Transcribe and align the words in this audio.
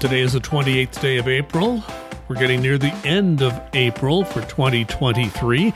Today 0.00 0.20
is 0.20 0.32
the 0.32 0.40
28th 0.40 0.98
day 1.02 1.18
of 1.18 1.28
April. 1.28 1.84
We're 2.26 2.36
getting 2.36 2.62
near 2.62 2.78
the 2.78 2.94
end 3.04 3.42
of 3.42 3.60
April 3.74 4.24
for 4.24 4.40
2023. 4.40 5.74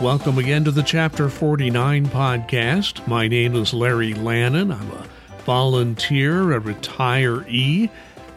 Welcome 0.00 0.38
again 0.38 0.64
to 0.64 0.72
the 0.72 0.82
Chapter 0.82 1.28
49 1.28 2.08
podcast. 2.08 3.06
My 3.06 3.28
name 3.28 3.54
is 3.54 3.72
Larry 3.72 4.12
Lannan. 4.12 4.74
I'm 4.74 4.90
a 4.90 5.06
volunteer, 5.44 6.52
a 6.52 6.60
retiree, 6.60 7.88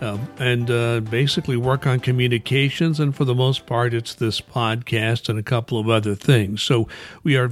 uh, 0.01 0.19
and 0.37 0.69
uh, 0.69 0.99
basically 0.99 1.57
work 1.57 1.87
on 1.87 1.99
communications. 1.99 2.99
And 2.99 3.15
for 3.15 3.25
the 3.25 3.33
most 3.33 3.65
part, 3.65 3.95
it's 3.95 4.13
this 4.13 4.39
podcast 4.39 5.29
and 5.29 5.39
a 5.39 5.43
couple 5.43 5.79
of 5.79 5.89
other 5.89 6.13
things. 6.13 6.61
So 6.61 6.87
we 7.23 7.37
are 7.37 7.49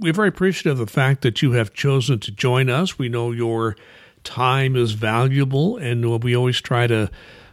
we're 0.00 0.12
very 0.12 0.26
appreciative 0.26 0.80
of 0.80 0.86
the 0.88 0.92
fact 0.92 1.22
that 1.22 1.40
you 1.40 1.52
have 1.52 1.72
chosen 1.72 2.18
to 2.18 2.32
join 2.32 2.68
us. 2.68 2.98
We 2.98 3.08
know 3.08 3.30
your 3.30 3.76
time 4.24 4.76
is 4.76 4.92
valuable, 4.92 5.76
and 5.76 6.22
we 6.22 6.36
always 6.36 6.60
try 6.60 6.86
to 6.86 7.10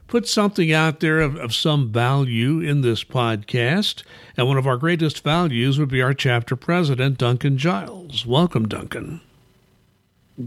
put 0.09 0.27
something 0.27 0.73
out 0.73 0.99
there 0.99 1.19
of, 1.19 1.35
of 1.37 1.53
some 1.53 1.91
value 1.91 2.59
in 2.59 2.81
this 2.81 3.03
podcast. 3.03 4.03
And 4.35 4.47
one 4.47 4.57
of 4.57 4.67
our 4.67 4.77
greatest 4.77 5.23
values 5.23 5.79
would 5.79 5.89
be 5.89 6.01
our 6.01 6.13
chapter 6.13 6.55
president, 6.55 7.19
Duncan 7.19 7.57
Giles. 7.57 8.25
Welcome, 8.25 8.67
Duncan. 8.67 9.21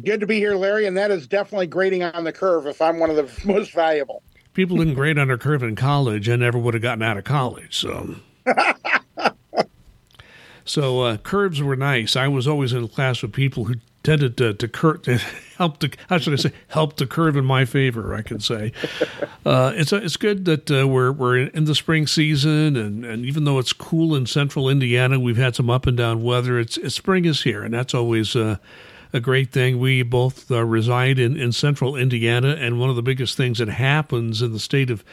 Good 0.05 0.21
to 0.21 0.27
be 0.27 0.37
here, 0.37 0.57
Larry, 0.57 0.87
and 0.87 0.97
that 0.97 1.11
is 1.11 1.27
definitely 1.27 1.67
grading 1.67 2.03
on 2.03 2.25
the 2.25 2.33
curve 2.33 2.67
if 2.67 2.81
I'm 2.83 2.99
one 2.99 3.11
of 3.11 3.17
the 3.17 3.31
most 3.47 3.73
valuable. 3.73 4.23
People 4.55 4.77
didn't 4.79 4.95
grade 4.95 5.19
on 5.19 5.29
their 5.29 5.39
curve 5.39 5.63
in 5.63 5.77
college 5.77 6.29
and 6.29 6.41
never 6.41 6.59
would 6.59 6.75
have 6.75 6.83
gotten 6.83 7.03
out 7.03 7.17
of 7.17 7.25
college, 7.25 7.77
so. 7.77 8.17
so 10.65 11.01
uh, 11.01 11.17
curves 11.19 11.63
were 11.63 11.77
nice. 11.77 12.17
I 12.17 12.29
was 12.29 12.49
always 12.49 12.73
in 12.73 12.85
a 12.85 12.89
class 12.89 13.23
with 13.23 13.33
people 13.33 13.65
who 13.65 13.77
tended 14.03 14.37
to, 14.39 14.55
to, 14.55 14.69
cur- 14.69 15.01
help 15.59 15.79
to 15.79 15.91
how 16.09 16.19
should 16.19 16.33
I 16.33 16.37
say 16.37 16.53
help 16.69 16.97
the 16.97 17.07
curve 17.07 17.37
in 17.37 17.45
my 17.45 17.65
favor. 17.65 18.15
I 18.15 18.23
can 18.23 18.41
say 18.41 18.73
uh, 19.47 19.73
it's 19.75 19.93
it's 19.93 20.17
good 20.17 20.45
that 20.47 20.71
uh, 20.71 20.87
we're 20.87 21.13
we're 21.13 21.47
in 21.47 21.65
the 21.65 21.75
spring 21.75 22.07
season, 22.07 22.77
and, 22.77 23.05
and 23.05 23.25
even 23.25 23.45
though 23.45 23.59
it's 23.59 23.73
cool 23.73 24.15
in 24.15 24.27
central 24.27 24.69
Indiana, 24.69 25.19
we've 25.19 25.37
had 25.37 25.55
some 25.55 25.71
up 25.71 25.87
and 25.87 25.97
down 25.97 26.23
weather. 26.23 26.59
It's, 26.59 26.77
it's 26.79 26.95
spring 26.95 27.25
is 27.25 27.43
here, 27.43 27.63
and 27.63 27.73
that's 27.75 27.95
always. 27.95 28.37
Uh, 28.37 28.57
a 29.15 29.21
great 29.21 29.53
thing. 29.53 29.79
We 29.79 30.03
both 30.03 30.51
uh, 30.51 30.65
reside 30.65 31.19
in, 31.19 31.37
in 31.37 31.53
central 31.53 31.97
Indiana, 31.97 32.57
and 32.59 32.81
one 32.81 32.89
of 32.89 32.97
the 32.97 33.03
biggest 33.03 33.37
things 33.37 33.59
that 33.59 33.69
happens 33.69 34.41
in 34.41 34.53
the 34.53 34.59
state 34.59 34.89
of 34.91 35.05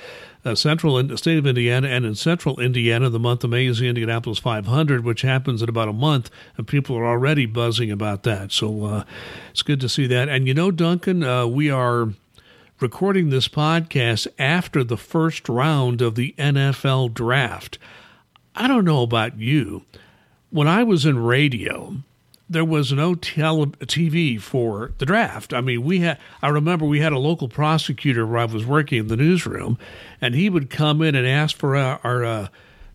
uh, 0.45 0.55
central 0.55 0.97
in 0.97 1.07
the 1.07 1.17
state 1.17 1.37
of 1.37 1.45
Indiana 1.45 1.87
and 1.87 2.05
in 2.05 2.15
central 2.15 2.59
Indiana, 2.59 3.09
the 3.09 3.19
month 3.19 3.43
of 3.43 3.49
May 3.49 3.65
is 3.65 3.79
the 3.79 3.87
Indianapolis 3.87 4.39
500, 4.39 5.03
which 5.03 5.21
happens 5.21 5.61
in 5.61 5.69
about 5.69 5.89
a 5.89 5.93
month, 5.93 6.29
and 6.57 6.67
people 6.67 6.95
are 6.95 7.05
already 7.05 7.45
buzzing 7.45 7.91
about 7.91 8.23
that. 8.23 8.51
So 8.51 8.85
uh, 8.85 9.03
it's 9.51 9.61
good 9.61 9.81
to 9.81 9.89
see 9.89 10.07
that. 10.07 10.29
And 10.29 10.47
you 10.47 10.53
know, 10.53 10.71
Duncan, 10.71 11.23
uh, 11.23 11.45
we 11.45 11.69
are 11.69 12.09
recording 12.79 13.29
this 13.29 13.47
podcast 13.49 14.27
after 14.37 14.83
the 14.83 14.97
first 14.97 15.49
round 15.49 16.01
of 16.01 16.15
the 16.15 16.33
NFL 16.37 17.13
draft. 17.13 17.77
I 18.55 18.67
don't 18.67 18.85
know 18.85 19.01
about 19.01 19.37
you. 19.37 19.83
When 20.49 20.67
I 20.67 20.83
was 20.83 21.05
in 21.05 21.19
radio, 21.19 21.97
there 22.49 22.65
was 22.65 22.91
no 22.91 23.13
tele- 23.15 23.67
TV 23.67 24.41
for 24.41 24.91
the 24.97 25.05
draft. 25.05 25.53
I 25.53 25.61
mean, 25.61 25.83
we 25.83 25.99
had, 25.99 26.17
I 26.41 26.47
remember 26.49 26.85
we 26.85 26.99
had 26.99 27.13
a 27.13 27.19
local 27.19 27.47
prosecutor 27.47 28.25
where 28.25 28.39
I 28.39 28.45
was 28.45 28.65
working 28.65 28.99
in 28.99 29.07
the 29.07 29.17
newsroom, 29.17 29.77
and 30.19 30.33
he 30.33 30.49
would 30.49 30.69
come 30.69 31.01
in 31.01 31.13
and 31.15 31.27
ask 31.27 31.55
for 31.55 31.75
our, 31.75 31.99
our 32.03 32.25
uh, 32.25 32.47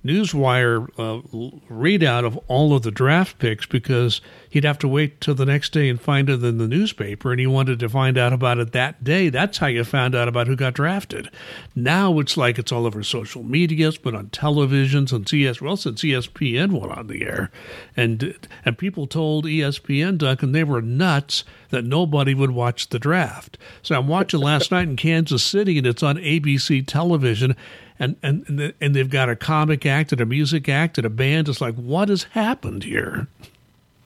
Newswire 0.05 0.87
uh, 0.99 1.23
readout 1.71 2.27
of 2.27 2.37
all 2.47 2.77
of 2.77 2.83
the 2.83 2.91
draft 2.91 3.39
picks 3.39 3.65
because 3.65 4.21
he'd 4.51 4.65
have 4.65 4.79
to 4.81 4.89
wait 4.89 5.21
till 5.21 5.35
the 5.35 5.47
next 5.47 5.73
day 5.73 5.89
and 5.89 6.01
find 6.01 6.29
it 6.29 6.45
in 6.45 6.59
the 6.59 6.69
newspaper, 6.69 7.31
and 7.31 7.41
he 7.41 7.47
wanted 7.47 7.79
to 7.79 7.89
find 7.89 8.19
out 8.19 8.33
about 8.33 8.59
it 8.59 8.73
that 8.73 9.03
day. 9.03 9.31
That's 9.31 9.59
how 9.59 9.69
you 9.69 9.83
found 9.83 10.15
out 10.15 10.29
about 10.29 10.47
who 10.47 10.57
got 10.57 10.75
drafted. 10.75 11.31
Now 11.75 12.19
it's 12.19 12.37
like 12.37 12.59
it's 12.59 12.71
all 12.71 12.87
over 12.87 13.03
social 13.03 13.43
media, 13.43 13.89
it's 13.89 13.97
been 13.97 14.15
on 14.15 14.27
televisions 14.27 15.11
and 15.13 15.27
CS. 15.27 15.63
Well, 15.63 15.77
since 15.79 16.03
ESPN 16.03 16.79
went 16.79 16.93
on 16.93 17.07
the 17.07 17.23
air, 17.23 17.51
and 17.97 18.37
and 18.65 18.77
people 18.77 19.07
told 19.07 19.47
ESPN 19.47 20.19
Duck, 20.19 20.43
and 20.43 20.55
they 20.55 20.65
were 20.65 20.83
nuts 20.83 21.45
that 21.71 21.85
nobody 21.85 22.35
would 22.35 22.51
watch 22.51 22.91
the 22.91 22.99
draft. 22.99 23.57
So 23.83 23.97
I'm 23.97 24.07
watching 24.07 24.41
last 24.41 24.71
night 24.71 24.89
in 24.89 24.97
Kansas 24.97 25.43
City, 25.43 25.79
and 25.79 25.87
it's 25.87 26.03
on 26.03 26.17
ABC 26.17 26.87
television 26.87 27.57
and 27.99 28.17
and 28.23 28.75
and 28.81 28.95
they've 28.95 29.11
got 29.11 29.29
a 29.29 29.37
comic 29.37 29.87
act 29.87 30.13
and 30.13 30.21
a 30.21 30.27
music 30.27 30.69
act 30.69 30.99
and 30.99 31.07
a 31.07 31.11
band. 31.11 31.49
It's 31.49 31.61
like, 31.61 31.75
what 31.75 32.09
has 32.09 32.25
happened 32.25 32.85
here? 32.85 33.29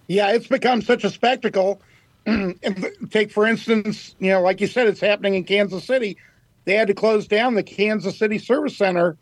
Yeah, 0.07 0.33
it's 0.33 0.47
become 0.47 0.83
such 0.83 1.05
a 1.05 1.11
spectacle. 1.11 1.81
Take 3.11 3.31
for 3.31 3.47
instance, 3.47 4.15
you 4.19 4.31
know, 4.31 4.43
like 4.43 4.61
you 4.61 4.67
said, 4.67 4.87
it's 4.87 5.01
happening 5.01 5.35
in 5.35 5.45
Kansas 5.45 5.85
City. 5.85 6.19
They 6.65 6.75
had 6.75 6.89
to 6.89 6.95
close 6.95 7.27
down 7.27 7.55
the 7.55 7.63
Kansas 7.63 8.19
City 8.19 8.39
Service 8.39 8.77
Center 8.77 9.17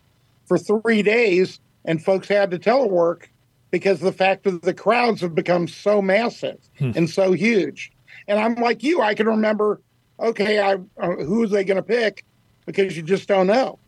for 0.46 0.58
three 0.58 1.02
days, 1.02 1.60
and 1.84 2.02
folks 2.02 2.26
had 2.26 2.50
to 2.50 2.58
telework 2.58 3.26
because 3.70 4.00
the 4.00 4.12
fact 4.12 4.44
that 4.44 4.62
the 4.62 4.74
crowds 4.74 5.20
have 5.20 5.34
become 5.34 5.68
so 5.68 6.02
massive 6.02 6.58
hmm. 6.78 6.92
and 6.96 7.08
so 7.08 7.32
huge. 7.32 7.92
And 8.26 8.40
I'm 8.40 8.56
like 8.56 8.82
you, 8.82 9.00
I 9.00 9.14
can 9.14 9.26
remember, 9.26 9.80
okay, 10.18 10.58
I 10.58 10.74
uh, 11.00 11.10
who 11.16 11.44
are 11.44 11.46
they 11.46 11.62
going 11.62 11.76
to 11.76 11.82
pick 11.82 12.24
because 12.64 12.96
you 12.96 13.04
just 13.04 13.28
don't 13.28 13.46
know 13.46 13.78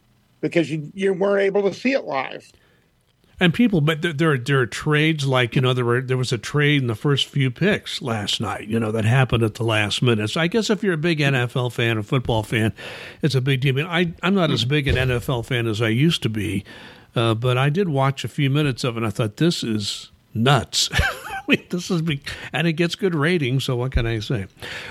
because 0.41 0.71
you, 0.71 0.91
you 0.94 1.12
weren't 1.12 1.43
able 1.43 1.62
to 1.62 1.75
see 1.75 1.93
it 1.93 2.04
live. 2.04 2.50
And 3.41 3.54
people, 3.54 3.81
but 3.81 4.03
there, 4.03 4.12
there, 4.12 4.32
are, 4.32 4.38
there 4.38 4.60
are 4.60 4.66
trades 4.66 5.25
like 5.25 5.54
you 5.54 5.62
know 5.62 5.72
there 5.72 5.84
were 5.84 6.00
there 6.00 6.16
was 6.16 6.32
a 6.32 6.38
trade 6.38 6.82
in 6.82 6.88
the 6.88 6.97
first 6.97 7.28
few 7.28 7.53
picks 7.53 8.03
last 8.03 8.41
night. 8.41 8.66
You 8.66 8.81
know 8.81 8.91
that 8.91 9.04
happened 9.04 9.44
at 9.44 9.54
the 9.54 9.62
last 9.62 10.03
minute. 10.03 10.31
So 10.31 10.41
I 10.41 10.49
guess 10.49 10.71
if 10.71 10.82
you're 10.82 10.94
a 10.94 10.99
big 10.99 11.21
NFL 11.21 11.72
fan 11.72 11.99
or 11.99 12.03
football 12.03 12.43
fan, 12.43 12.72
it's 13.22 13.37
a 13.37 13.41
big 13.41 13.60
deal. 13.60 13.78
I 13.87 14.12
I'm 14.25 14.34
not 14.34 14.50
as 14.50 14.65
big 14.65 14.88
an 14.88 14.97
NFL 14.97 15.47
fan 15.47 15.69
as 15.69 15.81
I 15.81 15.88
used 15.88 16.21
to 16.25 16.28
be, 16.28 16.65
uh, 17.15 17.34
but 17.34 17.56
I 17.56 17.69
did 17.69 17.88
watch 17.88 18.25
a 18.25 18.28
few 18.28 18.50
minutes 18.50 18.82
of 18.82 18.97
it. 18.97 18.99
and 18.99 19.06
I 19.06 19.10
thought 19.10 19.37
this 19.37 19.62
is 19.62 20.10
nuts. 20.34 20.91
mean, 21.56 21.64
this 21.70 21.91
is 21.91 22.03
big, 22.03 22.28
and 22.53 22.66
it 22.66 22.75
gets 22.75 22.94
good 22.94 23.14
ratings. 23.14 23.64
So 23.64 23.76
what 23.76 23.92
can 23.92 24.06
I 24.06 24.20
say? 24.20 24.47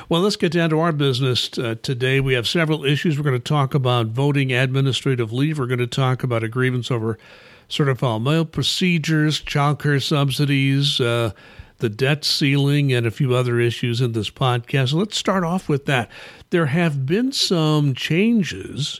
Well, 0.10 0.22
let's 0.22 0.36
get 0.36 0.52
down 0.52 0.72
to 0.72 0.80
our 0.80 0.92
business 0.92 1.56
uh, 1.58 1.76
today. 1.82 2.20
We 2.20 2.34
have 2.34 2.48
several 2.48 2.84
issues. 2.84 3.18
We're 3.18 3.24
going 3.24 3.40
to 3.40 3.40
talk 3.40 3.76
about 3.76 4.08
voting 4.08 4.52
administrative 4.52 5.32
leave. 5.32 5.60
We're 5.60 5.68
going 5.68 5.80
to 5.80 5.88
talk 5.88 6.24
about 6.24 6.44
a 6.44 6.48
grievance 6.48 6.90
over 6.90 7.20
certified 7.68 8.22
mail 8.22 8.46
procedures, 8.46 9.40
child 9.40 9.82
care 9.82 10.00
subsidies. 10.00 11.00
Uh, 11.00 11.32
the 11.80 11.90
debt 11.90 12.26
ceiling 12.26 12.92
and 12.92 13.06
a 13.06 13.12
few 13.12 13.36
other 13.36 13.60
issues 13.60 14.02
in 14.02 14.14
this 14.14 14.32
podcast. 14.32 14.94
Let's 14.94 15.16
start 15.16 15.44
off 15.44 15.70
with 15.70 15.86
that. 15.86 16.10
There 16.50 16.66
have 16.66 17.06
been 17.06 17.32
some 17.32 17.94
changes 17.94 19.00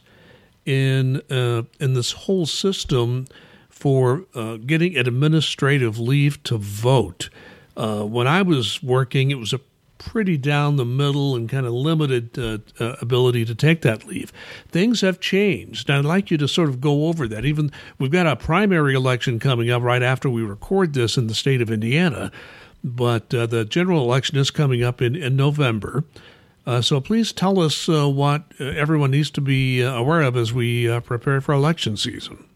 in 0.64 1.24
uh, 1.32 1.64
in 1.80 1.96
this 1.96 2.12
whole 2.12 2.46
system 2.46 3.26
for 3.78 4.26
uh, 4.34 4.58
getting 4.58 4.98
administrative 4.98 6.00
leave 6.00 6.42
to 6.44 6.58
vote. 6.58 7.30
Uh, 7.76 8.04
when 8.04 8.26
I 8.26 8.42
was 8.42 8.82
working, 8.82 9.30
it 9.30 9.38
was 9.38 9.54
a 9.54 9.60
pretty 10.00 10.38
down 10.38 10.76
the 10.76 10.86
middle 10.86 11.36
and 11.36 11.50
kind 11.50 11.66
of 11.66 11.74
limited 11.74 12.38
uh, 12.38 12.58
uh, 12.80 12.96
ability 13.02 13.46
to 13.46 13.54
take 13.54 13.82
that 13.82 14.06
leave. 14.06 14.32
Things 14.70 15.02
have 15.02 15.20
changed. 15.20 15.90
I'd 15.90 16.06
like 16.06 16.32
you 16.32 16.38
to 16.38 16.48
sort 16.48 16.70
of 16.70 16.82
go 16.82 17.08
over 17.08 17.28
that. 17.28 17.46
Even 17.46 17.72
we've 18.00 18.12
got 18.12 18.28
a 18.28 18.36
primary 18.36 18.96
election 18.96 19.40
coming 19.40 19.70
up 19.70 19.84
right 19.84 20.04
after 20.04 20.30
we 20.30 20.42
record 20.42 20.94
this 20.94 21.18
in 21.18 21.28
the 21.28 21.36
state 21.36 21.62
of 21.62 21.70
Indiana, 21.70 22.32
but 22.84 23.34
uh, 23.34 23.46
the 23.46 23.66
general 23.66 24.02
election 24.02 24.38
is 24.38 24.52
coming 24.52 24.84
up 24.84 25.02
in, 25.02 25.16
in 25.16 25.36
November. 25.36 26.04
Uh, 26.66 26.82
so 26.82 27.00
please 27.00 27.32
tell 27.32 27.60
us 27.60 27.88
uh, 27.88 28.10
what 28.10 28.44
uh, 28.60 28.66
everyone 28.66 29.12
needs 29.12 29.32
to 29.32 29.42
be 29.42 29.82
aware 29.82 30.22
of 30.22 30.36
as 30.36 30.52
we 30.52 31.00
prepare 31.02 31.42
for 31.42 31.54
election 31.54 31.96
season. 31.96 32.47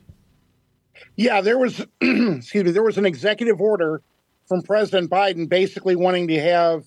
Yeah, 1.16 1.41
there 1.41 1.57
was 1.57 1.79
excuse 2.01 2.63
me, 2.63 2.72
there 2.72 2.83
was 2.83 2.97
an 2.97 3.05
executive 3.05 3.61
order 3.61 4.01
from 4.47 4.61
President 4.61 5.09
Biden 5.09 5.47
basically 5.47 5.96
wanting 5.96 6.28
to 6.28 6.40
have 6.40 6.85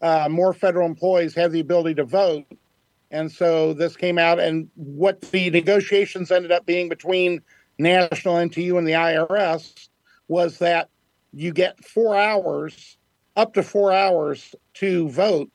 uh, 0.00 0.28
more 0.30 0.52
federal 0.52 0.86
employees 0.86 1.34
have 1.34 1.52
the 1.52 1.60
ability 1.60 1.94
to 1.94 2.04
vote. 2.04 2.44
And 3.10 3.30
so 3.30 3.74
this 3.74 3.94
came 3.94 4.18
out, 4.18 4.40
and 4.40 4.70
what 4.74 5.20
the 5.20 5.50
negotiations 5.50 6.30
ended 6.30 6.50
up 6.50 6.64
being 6.64 6.88
between 6.88 7.42
National 7.78 8.36
NTEU 8.36 8.78
and 8.78 8.86
the 8.86 8.92
IRS 8.92 9.88
was 10.28 10.58
that 10.58 10.88
you 11.32 11.52
get 11.52 11.84
four 11.84 12.16
hours, 12.16 12.96
up 13.36 13.52
to 13.54 13.62
four 13.62 13.92
hours 13.92 14.54
to 14.74 15.08
vote, 15.10 15.50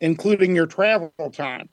including 0.00 0.56
your 0.56 0.66
travel 0.66 1.12
time. 1.32 1.68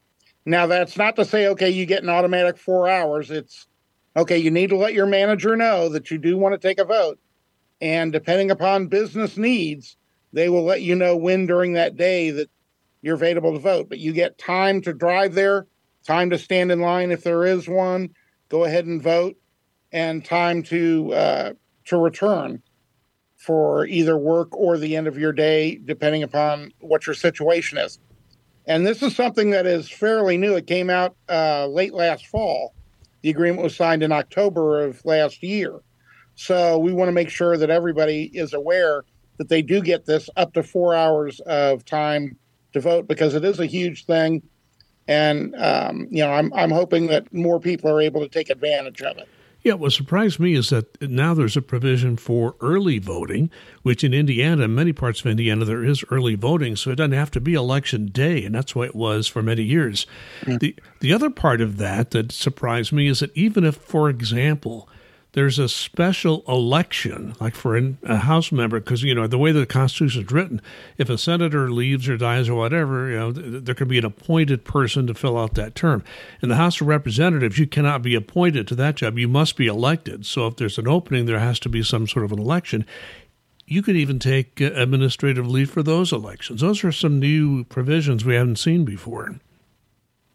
Now, 0.45 0.67
that's 0.67 0.97
not 0.97 1.15
to 1.15 1.25
say, 1.25 1.47
okay, 1.47 1.69
you 1.69 1.85
get 1.85 2.03
an 2.03 2.09
automatic 2.09 2.57
four 2.57 2.89
hours. 2.89 3.31
It's 3.31 3.67
okay, 4.15 4.37
you 4.37 4.51
need 4.51 4.69
to 4.69 4.77
let 4.77 4.93
your 4.93 5.05
manager 5.05 5.55
know 5.55 5.89
that 5.89 6.11
you 6.11 6.17
do 6.17 6.37
want 6.37 6.53
to 6.53 6.67
take 6.67 6.79
a 6.79 6.85
vote. 6.85 7.19
And 7.79 8.11
depending 8.11 8.51
upon 8.51 8.87
business 8.87 9.37
needs, 9.37 9.97
they 10.33 10.49
will 10.49 10.63
let 10.63 10.81
you 10.81 10.95
know 10.95 11.17
when 11.17 11.47
during 11.47 11.73
that 11.73 11.97
day 11.97 12.31
that 12.31 12.49
you're 13.01 13.15
available 13.15 13.53
to 13.53 13.59
vote. 13.59 13.89
But 13.89 13.99
you 13.99 14.13
get 14.13 14.37
time 14.37 14.81
to 14.81 14.93
drive 14.93 15.33
there, 15.33 15.67
time 16.05 16.29
to 16.29 16.37
stand 16.37 16.71
in 16.71 16.79
line 16.79 17.11
if 17.11 17.23
there 17.23 17.45
is 17.45 17.67
one, 17.67 18.09
go 18.49 18.63
ahead 18.65 18.85
and 18.85 19.01
vote, 19.01 19.35
and 19.91 20.23
time 20.23 20.63
to 20.63 21.13
uh, 21.13 21.53
to 21.85 21.97
return 21.97 22.61
for 23.35 23.87
either 23.87 24.17
work 24.17 24.55
or 24.55 24.77
the 24.77 24.95
end 24.95 25.07
of 25.07 25.17
your 25.17 25.33
day, 25.33 25.79
depending 25.83 26.21
upon 26.21 26.71
what 26.79 27.07
your 27.07 27.15
situation 27.15 27.79
is. 27.79 27.99
And 28.67 28.85
this 28.85 29.01
is 29.01 29.15
something 29.15 29.49
that 29.49 29.65
is 29.65 29.89
fairly 29.89 30.37
new. 30.37 30.55
It 30.55 30.67
came 30.67 30.91
out 30.91 31.15
uh, 31.27 31.65
late 31.65 31.93
last 31.93 32.27
fall. 32.27 32.75
The 33.21 33.29
agreement 33.29 33.63
was 33.63 33.75
signed 33.75 34.03
in 34.03 34.12
October 34.12 34.81
of 34.81 35.03
last 35.06 35.44
year. 35.44 35.79
So 36.35 36.77
we 36.77 36.94
want 36.94 37.09
to 37.09 37.13
make 37.13 37.29
sure 37.29 37.57
that 37.57 37.69
everybody 37.69 38.23
is 38.33 38.53
aware 38.53 39.03
that 39.38 39.50
they 39.50 39.62
do 39.62 39.81
get 39.81 40.06
this 40.06 40.29
up 40.35 40.53
to 40.53 40.63
four 40.63 40.95
hours 40.95 41.39
of 41.41 41.85
time 41.85 42.38
to 42.73 42.79
vote 42.79 43.07
because 43.07 43.35
it 43.35 43.44
is 43.44 43.59
a 43.59 43.65
huge 43.65 44.06
thing. 44.06 44.41
And 45.07 45.56
um, 45.56 46.07
you 46.09 46.23
know, 46.23 46.31
I'm 46.31 46.53
I'm 46.53 46.71
hoping 46.71 47.07
that 47.07 47.33
more 47.33 47.59
people 47.59 47.89
are 47.91 48.01
able 48.01 48.21
to 48.21 48.29
take 48.29 48.50
advantage 48.50 49.01
of 49.01 49.18
it. 49.18 49.27
Yeah, 49.63 49.73
what 49.73 49.91
surprised 49.91 50.39
me 50.39 50.55
is 50.55 50.69
that 50.69 50.99
now 51.01 51.35
there's 51.35 51.55
a 51.55 51.61
provision 51.61 52.17
for 52.17 52.55
early 52.61 52.97
voting, 52.97 53.51
which 53.83 54.03
in 54.03 54.13
Indiana, 54.13 54.67
many 54.67 54.91
parts 54.91 55.19
of 55.19 55.27
Indiana, 55.27 55.65
there 55.65 55.83
is 55.83 56.03
early 56.09 56.33
voting, 56.33 56.75
so 56.75 56.89
it 56.89 56.95
doesn't 56.95 57.11
have 57.11 57.29
to 57.31 57.41
be 57.41 57.53
election 57.53 58.07
day, 58.07 58.43
and 58.43 58.55
that's 58.55 58.75
why 58.75 58.85
it 58.85 58.95
was 58.95 59.27
for 59.27 59.43
many 59.43 59.61
years. 59.61 60.07
Mm-hmm. 60.41 60.57
The 60.57 60.75
the 60.99 61.13
other 61.13 61.29
part 61.29 61.61
of 61.61 61.77
that 61.77 62.11
that 62.11 62.31
surprised 62.31 62.91
me 62.91 63.07
is 63.07 63.19
that 63.19 63.35
even 63.37 63.63
if, 63.63 63.75
for 63.75 64.09
example, 64.09 64.89
there's 65.33 65.59
a 65.59 65.69
special 65.69 66.43
election, 66.45 67.35
like 67.39 67.55
for 67.55 67.77
a 67.77 68.17
House 68.17 68.51
member, 68.51 68.79
because 68.79 69.01
you 69.01 69.15
know 69.15 69.27
the 69.27 69.37
way 69.37 69.51
the 69.51 69.65
Constitution 69.65 70.23
is 70.23 70.31
written, 70.31 70.61
if 70.97 71.09
a 71.09 71.17
senator 71.17 71.71
leaves 71.71 72.09
or 72.09 72.17
dies 72.17 72.49
or 72.49 72.55
whatever, 72.55 73.09
you 73.09 73.17
know 73.17 73.31
there 73.31 73.75
can 73.75 73.87
be 73.87 73.97
an 73.97 74.05
appointed 74.05 74.65
person 74.65 75.07
to 75.07 75.13
fill 75.13 75.37
out 75.37 75.53
that 75.53 75.73
term. 75.73 76.03
In 76.41 76.49
the 76.49 76.57
House 76.57 76.81
of 76.81 76.87
Representatives, 76.87 77.57
you 77.57 77.65
cannot 77.65 78.01
be 78.01 78.13
appointed 78.13 78.67
to 78.67 78.75
that 78.75 78.95
job; 78.95 79.17
you 79.17 79.29
must 79.29 79.55
be 79.55 79.67
elected. 79.67 80.25
So 80.25 80.47
if 80.47 80.57
there's 80.57 80.77
an 80.77 80.87
opening, 80.87 81.25
there 81.25 81.39
has 81.39 81.59
to 81.61 81.69
be 81.69 81.81
some 81.81 82.07
sort 82.07 82.25
of 82.25 82.33
an 82.33 82.39
election. 82.39 82.85
You 83.65 83.81
could 83.81 83.95
even 83.95 84.19
take 84.19 84.59
uh, 84.59 84.71
administrative 84.73 85.47
leave 85.47 85.71
for 85.71 85.81
those 85.81 86.11
elections. 86.11 86.59
Those 86.59 86.83
are 86.83 86.91
some 86.91 87.19
new 87.19 87.63
provisions 87.65 88.25
we 88.25 88.35
haven't 88.35 88.57
seen 88.57 88.83
before. 88.83 89.39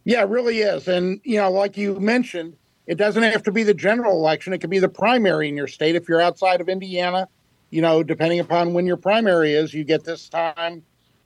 Yeah, 0.04 0.22
it 0.22 0.30
really 0.30 0.60
is, 0.60 0.88
and 0.88 1.20
you 1.22 1.36
know, 1.36 1.50
like 1.50 1.76
you 1.76 2.00
mentioned 2.00 2.56
it 2.86 2.96
doesn't 2.96 3.22
have 3.22 3.42
to 3.44 3.52
be 3.52 3.62
the 3.62 3.74
general 3.74 4.16
election. 4.16 4.52
It 4.52 4.58
could 4.58 4.70
be 4.70 4.78
the 4.78 4.88
primary 4.88 5.48
in 5.48 5.56
your 5.56 5.66
state. 5.66 5.96
If 5.96 6.08
you're 6.08 6.20
outside 6.20 6.60
of 6.60 6.68
Indiana, 6.68 7.28
you 7.70 7.82
know, 7.82 8.02
depending 8.02 8.40
upon 8.40 8.74
when 8.74 8.86
your 8.86 8.96
primary 8.96 9.52
is, 9.52 9.74
you 9.74 9.84
get 9.84 10.04
this 10.04 10.28
time 10.28 10.82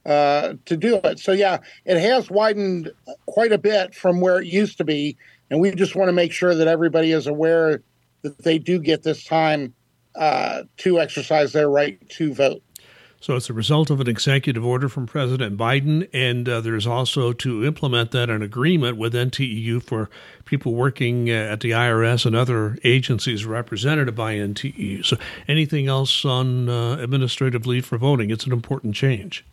uh, 0.06 0.54
to 0.64 0.76
do 0.76 1.00
it. 1.04 1.18
So, 1.18 1.32
yeah, 1.32 1.58
it 1.84 2.00
has 2.00 2.30
widened 2.30 2.90
quite 3.26 3.52
a 3.52 3.58
bit 3.58 3.94
from 3.94 4.20
where 4.20 4.40
it 4.40 4.46
used 4.46 4.78
to 4.78 4.84
be. 4.84 5.16
And 5.50 5.60
we 5.60 5.70
just 5.72 5.96
want 5.96 6.08
to 6.08 6.12
make 6.12 6.32
sure 6.32 6.54
that 6.54 6.68
everybody 6.68 7.12
is 7.12 7.26
aware 7.26 7.82
that 8.22 8.38
they 8.38 8.58
do 8.58 8.78
get 8.78 9.02
this 9.02 9.24
time 9.24 9.74
uh, 10.14 10.62
to 10.78 11.00
exercise 11.00 11.52
their 11.52 11.68
right 11.68 11.98
to 12.10 12.32
vote. 12.32 12.62
So 13.22 13.36
it's 13.36 13.50
a 13.50 13.52
result 13.52 13.90
of 13.90 14.00
an 14.00 14.08
executive 14.08 14.64
order 14.64 14.88
from 14.88 15.06
President 15.06 15.58
Biden, 15.58 16.08
and 16.10 16.48
uh, 16.48 16.62
there's 16.62 16.86
also 16.86 17.34
to 17.34 17.66
implement 17.66 18.12
that 18.12 18.30
an 18.30 18.40
agreement 18.40 18.96
with 18.96 19.12
NTEU 19.12 19.82
for 19.82 20.08
people 20.46 20.72
working 20.72 21.28
uh, 21.28 21.34
at 21.34 21.60
the 21.60 21.72
IRS 21.72 22.24
and 22.24 22.34
other 22.34 22.78
agencies 22.82 23.44
represented 23.44 24.14
by 24.16 24.36
NTEU. 24.36 25.04
So 25.04 25.18
anything 25.46 25.86
else 25.86 26.24
on 26.24 26.70
uh, 26.70 26.96
administrative 26.96 27.66
leave 27.66 27.84
for 27.84 27.98
voting? 27.98 28.30
It's 28.30 28.46
an 28.46 28.52
important 28.52 28.94
change. 28.94 29.44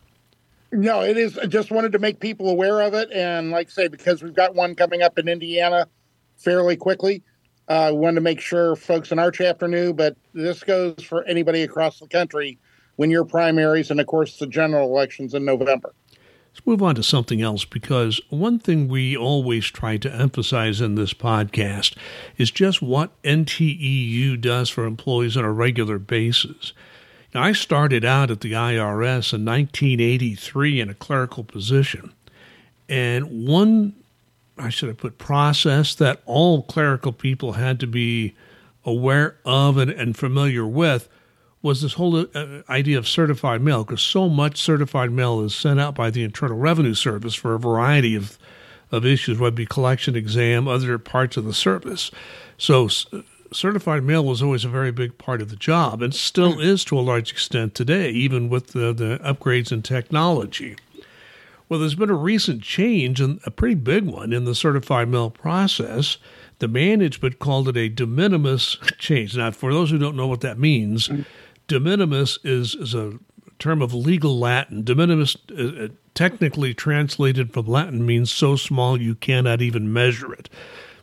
No, 0.71 1.01
it 1.01 1.17
is. 1.17 1.37
I 1.37 1.45
just 1.45 1.69
wanted 1.69 1.91
to 1.91 1.99
make 1.99 2.21
people 2.21 2.49
aware 2.49 2.79
of 2.79 2.93
it, 2.93 3.11
and 3.11 3.51
like 3.51 3.67
I 3.67 3.71
say, 3.71 3.87
because 3.89 4.23
we've 4.23 4.33
got 4.33 4.55
one 4.55 4.75
coming 4.75 5.01
up 5.01 5.19
in 5.19 5.27
Indiana 5.27 5.89
fairly 6.37 6.77
quickly. 6.77 7.21
Uh, 7.67 7.89
we 7.93 7.99
wanted 7.99 8.15
to 8.15 8.21
make 8.21 8.39
sure 8.39 8.77
folks 8.77 9.11
in 9.11 9.19
our 9.19 9.29
chapter 9.29 9.67
knew, 9.67 9.91
but 9.91 10.15
this 10.33 10.63
goes 10.63 11.03
for 11.03 11.25
anybody 11.25 11.63
across 11.63 11.99
the 11.99 12.07
country 12.07 12.57
win 12.97 13.11
your 13.11 13.25
primaries, 13.25 13.89
and 13.89 13.99
of 13.99 14.07
course, 14.07 14.37
the 14.37 14.47
general 14.47 14.89
elections 14.89 15.33
in 15.33 15.45
November. 15.45 15.93
Let's 16.57 16.65
move 16.65 16.81
on 16.81 16.95
to 16.95 17.03
something 17.03 17.39
else 17.39 17.65
because 17.65 18.19
one 18.29 18.57
thing 18.57 18.87
we 18.87 19.15
always 19.15 19.65
try 19.67 19.97
to 19.97 20.11
emphasize 20.11 20.81
in 20.81 20.95
this 20.95 21.13
podcast 21.13 21.95
is 22.37 22.49
just 22.49 22.81
what 22.81 23.21
NTEU 23.21 24.41
does 24.41 24.67
for 24.67 24.85
employees 24.85 25.37
on 25.37 25.45
a 25.45 25.51
regular 25.51 25.99
basis. 25.99 26.73
Now, 27.35 27.43
I 27.43 27.51
started 27.51 28.03
out 28.03 28.31
at 28.31 28.41
the 28.41 28.53
IRS 28.53 29.33
in 29.33 29.45
1983 29.45 30.79
in 30.79 30.89
a 30.89 30.95
clerical 30.95 31.43
position. 31.43 32.11
And 32.89 33.47
one, 33.47 33.93
I 34.57 34.69
should 34.69 34.89
have 34.89 34.97
put 34.97 35.19
process 35.19 35.93
that 35.93 36.23
all 36.25 36.63
clerical 36.63 37.11
people 37.11 37.53
had 37.53 37.79
to 37.81 37.87
be 37.87 38.33
aware 38.83 39.35
of 39.45 39.77
and, 39.77 39.91
and 39.91 40.17
familiar 40.17 40.65
with 40.65 41.07
was 41.61 41.81
this 41.81 41.93
whole 41.93 42.15
uh, 42.19 42.61
idea 42.69 42.97
of 42.97 43.07
certified 43.07 43.61
mail 43.61 43.83
because 43.83 44.01
so 44.01 44.29
much 44.29 44.57
certified 44.57 45.11
mail 45.11 45.41
is 45.41 45.55
sent 45.55 45.79
out 45.79 45.95
by 45.95 46.09
the 46.09 46.23
Internal 46.23 46.57
Revenue 46.57 46.93
Service 46.93 47.35
for 47.35 47.53
a 47.53 47.59
variety 47.59 48.15
of 48.15 48.37
of 48.91 49.05
issues, 49.05 49.37
whether 49.37 49.53
it 49.53 49.55
be 49.55 49.65
collection, 49.65 50.15
exam, 50.15 50.67
other 50.67 50.97
parts 50.97 51.37
of 51.37 51.45
the 51.45 51.53
service. 51.53 52.11
So 52.57 52.87
certified 53.51 54.03
mail 54.03 54.23
was 54.23 54.41
always 54.41 54.65
a 54.65 54.69
very 54.69 54.91
big 54.91 55.17
part 55.17 55.41
of 55.41 55.49
the 55.49 55.55
job 55.55 56.01
and 56.01 56.13
still 56.13 56.53
hmm. 56.53 56.61
is 56.61 56.83
to 56.85 56.97
a 56.97 57.01
large 57.01 57.31
extent 57.31 57.75
today, 57.75 58.09
even 58.11 58.49
with 58.49 58.67
the, 58.67 58.93
the 58.93 59.19
upgrades 59.23 59.71
in 59.71 59.81
technology. 59.81 60.75
Well, 61.69 61.81
there's 61.81 61.95
been 61.95 62.09
a 62.09 62.13
recent 62.13 62.61
change, 62.61 63.19
and 63.19 63.41
a 63.45 63.51
pretty 63.51 63.75
big 63.75 64.05
one, 64.05 64.31
in 64.31 64.45
the 64.45 64.55
certified 64.55 65.09
mail 65.09 65.29
process. 65.29 66.17
The 66.59 66.69
management 66.69 67.39
called 67.39 67.67
it 67.67 67.75
a 67.75 67.89
de 67.89 68.05
minimis 68.05 68.77
change. 68.97 69.35
Now, 69.35 69.51
for 69.51 69.73
those 69.73 69.89
who 69.89 69.97
don't 69.97 70.15
know 70.15 70.27
what 70.27 70.39
that 70.41 70.57
means, 70.57 71.09
mm-hmm 71.09 71.23
de 71.67 71.79
minimis 71.79 72.39
is, 72.43 72.75
is 72.75 72.93
a 72.93 73.13
term 73.59 73.81
of 73.81 73.93
legal 73.93 74.37
Latin. 74.39 74.83
De 74.83 74.95
minimis, 74.95 75.35
uh, 75.57 75.63
uh, 75.63 75.87
technically 76.13 76.73
translated 76.73 77.53
from 77.53 77.67
Latin, 77.67 78.05
means 78.05 78.31
so 78.31 78.55
small 78.55 78.99
you 78.99 79.15
cannot 79.15 79.61
even 79.61 79.91
measure 79.91 80.33
it. 80.33 80.49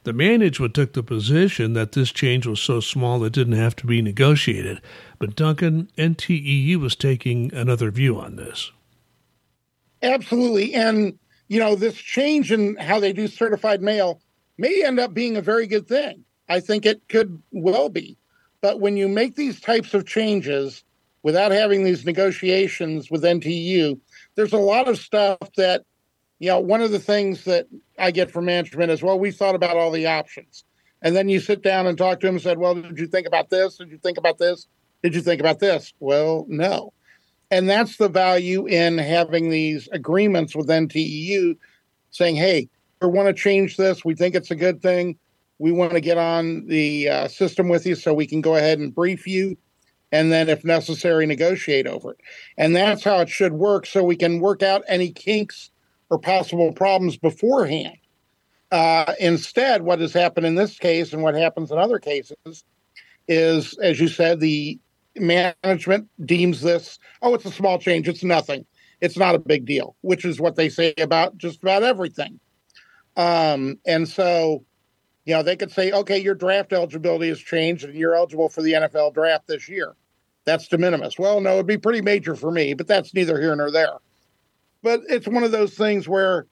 The 0.05 0.12
management 0.12 0.75
took 0.75 0.93
the 0.93 1.02
position 1.02 1.72
that 1.72 1.93
this 1.93 2.12
change 2.12 2.46
was 2.46 2.61
so 2.61 2.81
small 2.81 3.25
it 3.25 3.32
didn't 3.32 3.55
have 3.55 3.75
to 3.76 3.87
be 3.87 4.02
negotiated. 4.02 4.82
But 5.19 5.34
Duncan, 5.34 5.90
NTEU 5.96 6.76
was 6.76 6.94
taking 6.94 7.52
another 7.55 7.90
view 7.90 8.20
on 8.20 8.37
this. 8.37 8.70
Absolutely. 10.02 10.75
And, 10.75 11.19
you 11.49 11.58
know, 11.58 11.75
this 11.75 11.94
change 11.94 12.52
in 12.52 12.76
how 12.76 13.00
they 13.00 13.14
do 13.14 13.26
certified 13.26 13.81
mail 13.81 14.20
may 14.58 14.84
end 14.84 15.00
up 15.00 15.14
being 15.14 15.38
a 15.38 15.43
very 15.43 15.66
good 15.66 15.88
thing. 15.88 16.25
I 16.50 16.61
think 16.61 16.84
it 16.84 17.08
could 17.08 17.43
well 17.50 17.88
be. 17.88 18.19
But 18.64 18.81
when 18.81 18.96
you 18.96 19.08
make 19.08 19.37
these 19.37 19.61
types 19.61 19.93
of 19.93 20.06
changes 20.06 20.84
without 21.22 21.52
having 21.52 21.84
these 21.84 22.06
negotiations 22.06 23.11
with 23.11 23.22
NTEU, 23.22 24.00
there's 24.37 24.54
a 24.54 24.56
lot 24.56 24.88
of 24.88 24.97
stuff 24.97 25.37
that, 25.59 25.83
you 26.38 26.49
know, 26.49 26.61
one 26.61 26.80
of 26.80 26.90
the 26.90 26.99
things 26.99 27.44
that 27.44 27.66
I 27.99 28.11
get 28.11 28.30
from 28.30 28.47
management 28.47 28.90
is, 28.90 29.02
well, 29.02 29.18
we 29.18 29.33
thought 29.33 29.54
about 29.54 29.76
all 29.76 29.90
the 29.90 30.06
options. 30.06 30.64
And 31.02 31.14
then 31.14 31.28
you 31.28 31.40
sit 31.40 31.62
down 31.62 31.87
and 31.87 31.99
talk 31.99 32.21
to 32.21 32.26
them 32.26 32.37
and 32.37 32.42
said, 32.42 32.56
well, 32.56 32.75
did 32.75 32.99
you 32.99 33.06
think 33.06 33.26
about 33.26 33.50
this? 33.50 33.76
Did 33.76 33.90
you 33.90 33.99
think 33.99 34.16
about 34.16 34.38
this? 34.38 34.66
Did 35.02 35.14
you 35.14 35.21
think 35.21 35.42
about 35.42 35.59
this? 35.59 35.92
Well, 36.00 36.47
no. 36.49 36.94
And 37.50 37.68
that's 37.68 37.99
the 37.99 38.09
value 38.09 38.64
in 38.64 38.97
having 38.97 39.50
these 39.50 39.90
agreements 39.92 40.56
with 40.56 40.68
NTEU 40.68 41.59
saying, 42.12 42.37
hey, 42.37 42.71
we 43.02 43.09
want 43.09 43.28
to 43.28 43.35
change 43.35 43.76
this. 43.76 44.06
We 44.06 44.14
think 44.14 44.35
it's 44.35 44.50
a 44.50 44.56
good 44.56 44.80
thing 44.80 45.18
we 45.58 45.73
want 45.73 45.92
to 45.92 46.00
get 46.00 46.18
on 46.18 46.66
the 46.66 47.08
uh, 47.08 47.28
system 47.28 47.68
with 47.68 47.87
you 47.87 47.94
so 47.94 48.12
we 48.12 48.26
can 48.26 48.40
go 48.40 48.56
ahead 48.56 48.78
and 48.78 48.94
brief 48.94 49.26
you 49.26 49.56
and 50.12 50.30
then 50.30 50.49
if 50.49 50.64
necessary 50.64 51.26
negotiate 51.26 51.88
over 51.88 52.12
it. 52.12 52.20
And 52.56 52.75
that's 52.75 53.02
how 53.02 53.18
it 53.18 53.28
should 53.28 53.52
work 53.52 53.84
so 53.84 54.04
we 54.04 54.16
can 54.16 54.40
work 54.40 54.62
out 54.62 54.84
any 54.87 55.11
kinks 55.11 55.70
or 56.08 56.18
possible 56.18 56.73
problems 56.73 57.16
beforehand. 57.16 57.96
Uh, 58.70 59.12
instead 59.20 59.82
what 59.82 60.00
has 60.00 60.12
happened 60.12 60.46
in 60.46 60.54
this 60.54 60.78
case 60.78 61.12
and 61.12 61.23
what 61.23 61.34
happens 61.34 61.70
in 61.70 61.78
other 61.78 61.99
cases 61.99 62.64
is 63.28 63.76
as 63.78 64.00
you 64.00 64.08
said 64.08 64.40
the 64.40 64.78
management 65.16 66.08
deems 66.25 66.61
this 66.61 66.99
oh 67.23 67.34
it's 67.34 67.44
a 67.44 67.52
small 67.52 67.78
change 67.78 68.08
it's 68.08 68.25
nothing 68.25 68.66
it's 69.00 69.16
not 69.16 69.34
a 69.34 69.38
big 69.38 69.64
deal 69.64 69.94
which 70.00 70.25
is 70.25 70.40
what 70.40 70.56
they 70.56 70.68
say 70.68 70.92
about 70.99 71.37
just 71.38 71.62
about 71.62 71.82
everything. 71.82 72.40
Um, 73.16 73.78
and 73.87 74.08
so 74.08 74.64
you 75.25 75.35
know, 75.35 75.43
they 75.43 75.57
could 75.57 75.73
say, 75.73 75.90
okay, 75.90 76.19
your 76.19 76.35
draft 76.35 76.73
eligibility 76.73 77.28
has 77.28 77.40
changed 77.40 77.85
and 77.85 77.95
you're 77.95 78.14
eligible 78.14 78.49
for 78.49 78.62
the 78.62 78.73
NFL 78.73 79.14
draft 79.14 79.47
this 79.47 79.69
year. 79.69 79.95
That's 80.45 80.69
de 80.69 80.76
minimis. 80.76 81.19
Well, 81.19 81.40
no, 81.40 81.54
it'd 81.54 81.66
be 81.66 81.78
pretty 81.78 82.02
major 82.02 82.37
for 82.37 82.50
me, 82.50 82.75
but 82.75 82.87
that's 82.87 83.14
neither 83.14 83.40
here 83.40 83.57
nor 83.57 83.71
there. 83.71 83.97
But 84.83 85.00
it's 85.09 85.26
one 85.26 85.43
of 85.43 85.50
those 85.50 85.75
things 85.75 86.07
where, 86.07 86.47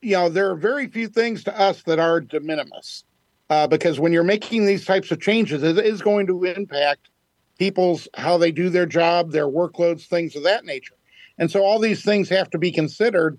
you 0.00 0.12
know, 0.12 0.30
there 0.30 0.50
are 0.50 0.56
very 0.56 0.86
few 0.86 1.08
things 1.08 1.44
to 1.44 1.60
us 1.60 1.82
that 1.82 1.98
are 1.98 2.20
de 2.22 2.40
minimis 2.40 3.04
uh, 3.50 3.66
because 3.66 4.00
when 4.00 4.12
you're 4.12 4.24
making 4.24 4.64
these 4.64 4.86
types 4.86 5.10
of 5.10 5.20
changes, 5.20 5.62
it 5.62 5.76
is 5.78 6.00
going 6.00 6.26
to 6.28 6.44
impact 6.44 7.10
people's 7.58 8.08
how 8.14 8.38
they 8.38 8.50
do 8.50 8.70
their 8.70 8.86
job, 8.86 9.32
their 9.32 9.48
workloads, 9.48 10.06
things 10.06 10.34
of 10.34 10.44
that 10.44 10.64
nature. 10.64 10.94
And 11.36 11.50
so 11.50 11.62
all 11.62 11.78
these 11.78 12.02
things 12.02 12.30
have 12.30 12.48
to 12.50 12.58
be 12.58 12.72
considered, 12.72 13.38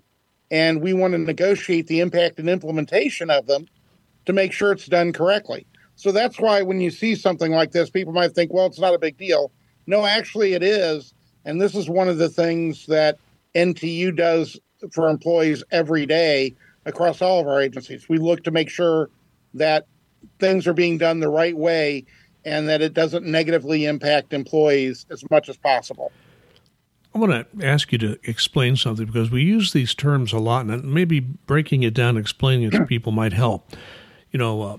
and 0.52 0.80
we 0.80 0.92
want 0.92 1.14
to 1.14 1.18
negotiate 1.18 1.88
the 1.88 1.98
impact 1.98 2.38
and 2.38 2.48
implementation 2.48 3.30
of 3.30 3.46
them 3.46 3.66
to 4.26 4.32
make 4.32 4.52
sure 4.52 4.72
it's 4.72 4.86
done 4.86 5.12
correctly. 5.12 5.66
So 5.96 6.12
that's 6.12 6.38
why 6.40 6.62
when 6.62 6.80
you 6.80 6.90
see 6.90 7.14
something 7.14 7.52
like 7.52 7.72
this, 7.72 7.90
people 7.90 8.12
might 8.12 8.32
think, 8.32 8.52
well, 8.52 8.66
it's 8.66 8.80
not 8.80 8.94
a 8.94 8.98
big 8.98 9.16
deal. 9.18 9.52
No, 9.86 10.04
actually, 10.04 10.54
it 10.54 10.62
is. 10.62 11.14
And 11.44 11.60
this 11.60 11.74
is 11.74 11.88
one 11.88 12.08
of 12.08 12.18
the 12.18 12.28
things 12.28 12.86
that 12.86 13.18
NTEU 13.54 14.16
does 14.16 14.58
for 14.92 15.08
employees 15.08 15.62
every 15.70 16.06
day 16.06 16.54
across 16.86 17.22
all 17.22 17.40
of 17.40 17.46
our 17.46 17.60
agencies. 17.60 18.08
We 18.08 18.18
look 18.18 18.42
to 18.44 18.50
make 18.50 18.68
sure 18.68 19.10
that 19.54 19.86
things 20.38 20.66
are 20.66 20.72
being 20.72 20.98
done 20.98 21.20
the 21.20 21.28
right 21.28 21.56
way 21.56 22.04
and 22.44 22.68
that 22.68 22.80
it 22.80 22.94
doesn't 22.94 23.24
negatively 23.24 23.84
impact 23.84 24.32
employees 24.32 25.06
as 25.10 25.28
much 25.30 25.48
as 25.48 25.56
possible. 25.56 26.10
I 27.14 27.18
want 27.18 27.58
to 27.58 27.66
ask 27.66 27.92
you 27.92 27.98
to 27.98 28.18
explain 28.24 28.76
something 28.76 29.06
because 29.06 29.30
we 29.30 29.42
use 29.42 29.72
these 29.72 29.94
terms 29.94 30.32
a 30.32 30.38
lot, 30.38 30.64
and 30.64 30.82
maybe 30.82 31.20
breaking 31.20 31.82
it 31.82 31.92
down, 31.92 32.16
explaining 32.16 32.68
it 32.68 32.70
to 32.72 32.86
people 32.86 33.12
might 33.12 33.34
help. 33.34 33.70
You 34.32 34.38
know, 34.38 34.62
uh, 34.62 34.78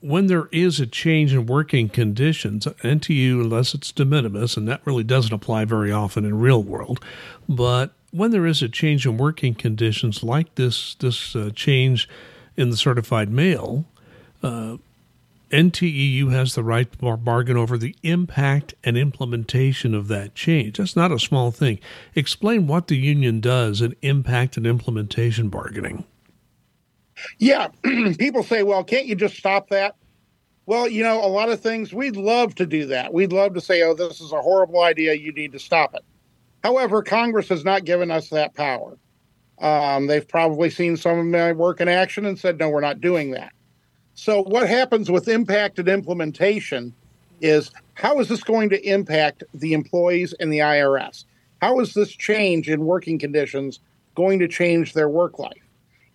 when 0.00 0.26
there 0.26 0.48
is 0.52 0.78
a 0.78 0.86
change 0.86 1.32
in 1.32 1.46
working 1.46 1.88
conditions, 1.88 2.66
NTEU, 2.66 3.40
unless 3.40 3.74
it's 3.74 3.90
de 3.90 4.04
minimis, 4.04 4.56
and 4.56 4.68
that 4.68 4.82
really 4.84 5.02
doesn't 5.02 5.32
apply 5.32 5.64
very 5.64 5.90
often 5.90 6.24
in 6.24 6.38
real 6.38 6.62
world, 6.62 7.02
but 7.48 7.92
when 8.12 8.30
there 8.30 8.46
is 8.46 8.62
a 8.62 8.68
change 8.68 9.06
in 9.06 9.16
working 9.16 9.54
conditions 9.54 10.22
like 10.22 10.54
this, 10.54 10.94
this 10.96 11.34
uh, 11.34 11.50
change 11.54 12.08
in 12.56 12.70
the 12.70 12.76
certified 12.76 13.30
mail, 13.30 13.84
uh, 14.42 14.76
NTEU 15.50 16.32
has 16.32 16.54
the 16.54 16.64
right 16.64 16.90
to 16.90 17.16
bargain 17.16 17.56
over 17.56 17.78
the 17.78 17.94
impact 18.02 18.74
and 18.82 18.96
implementation 18.96 19.94
of 19.94 20.08
that 20.08 20.34
change. 20.34 20.78
That's 20.78 20.96
not 20.96 21.12
a 21.12 21.18
small 21.18 21.50
thing. 21.50 21.78
Explain 22.14 22.66
what 22.66 22.88
the 22.88 22.96
union 22.96 23.40
does 23.40 23.80
in 23.80 23.94
impact 24.02 24.56
and 24.56 24.66
implementation 24.66 25.48
bargaining. 25.48 26.04
Yeah, 27.38 27.68
people 28.18 28.42
say, 28.42 28.62
well, 28.62 28.84
can't 28.84 29.06
you 29.06 29.14
just 29.14 29.36
stop 29.36 29.68
that? 29.70 29.96
Well, 30.66 30.88
you 30.88 31.02
know, 31.04 31.24
a 31.24 31.28
lot 31.28 31.48
of 31.48 31.60
things 31.60 31.92
we'd 31.92 32.16
love 32.16 32.54
to 32.56 32.66
do 32.66 32.86
that. 32.86 33.12
We'd 33.12 33.32
love 33.32 33.54
to 33.54 33.60
say, 33.60 33.82
oh, 33.82 33.94
this 33.94 34.20
is 34.20 34.32
a 34.32 34.42
horrible 34.42 34.82
idea. 34.82 35.14
You 35.14 35.32
need 35.32 35.52
to 35.52 35.58
stop 35.58 35.94
it. 35.94 36.04
However, 36.64 37.02
Congress 37.02 37.48
has 37.50 37.64
not 37.64 37.84
given 37.84 38.10
us 38.10 38.30
that 38.30 38.54
power. 38.54 38.98
Um, 39.60 40.08
they've 40.08 40.26
probably 40.26 40.68
seen 40.68 40.96
some 40.96 41.18
of 41.18 41.26
my 41.26 41.52
work 41.52 41.80
in 41.80 41.88
action 41.88 42.26
and 42.26 42.38
said, 42.38 42.58
no, 42.58 42.68
we're 42.68 42.80
not 42.80 43.00
doing 43.00 43.30
that. 43.30 43.52
So, 44.14 44.42
what 44.42 44.68
happens 44.68 45.10
with 45.10 45.28
impacted 45.28 45.88
implementation 45.88 46.94
is 47.40 47.70
how 47.94 48.18
is 48.18 48.28
this 48.28 48.42
going 48.42 48.70
to 48.70 48.88
impact 48.88 49.44
the 49.54 49.74
employees 49.74 50.32
and 50.40 50.52
the 50.52 50.58
IRS? 50.58 51.24
How 51.60 51.80
is 51.80 51.94
this 51.94 52.10
change 52.10 52.68
in 52.68 52.86
working 52.86 53.18
conditions 53.18 53.78
going 54.14 54.38
to 54.38 54.48
change 54.48 54.94
their 54.94 55.08
work 55.08 55.38
life? 55.38 55.65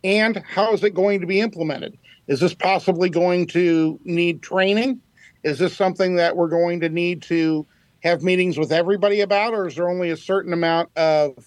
And 0.03 0.37
how 0.37 0.73
is 0.73 0.83
it 0.83 0.93
going 0.93 1.21
to 1.21 1.27
be 1.27 1.39
implemented? 1.41 1.97
Is 2.27 2.39
this 2.39 2.53
possibly 2.53 3.09
going 3.09 3.47
to 3.47 3.99
need 4.03 4.41
training? 4.41 5.01
Is 5.43 5.59
this 5.59 5.75
something 5.75 6.15
that 6.15 6.35
we're 6.35 6.47
going 6.47 6.79
to 6.81 6.89
need 6.89 7.21
to 7.23 7.65
have 8.03 8.23
meetings 8.23 8.57
with 8.57 8.71
everybody 8.71 9.21
about, 9.21 9.53
or 9.53 9.67
is 9.67 9.75
there 9.75 9.89
only 9.89 10.09
a 10.09 10.17
certain 10.17 10.53
amount 10.53 10.89
of 10.97 11.45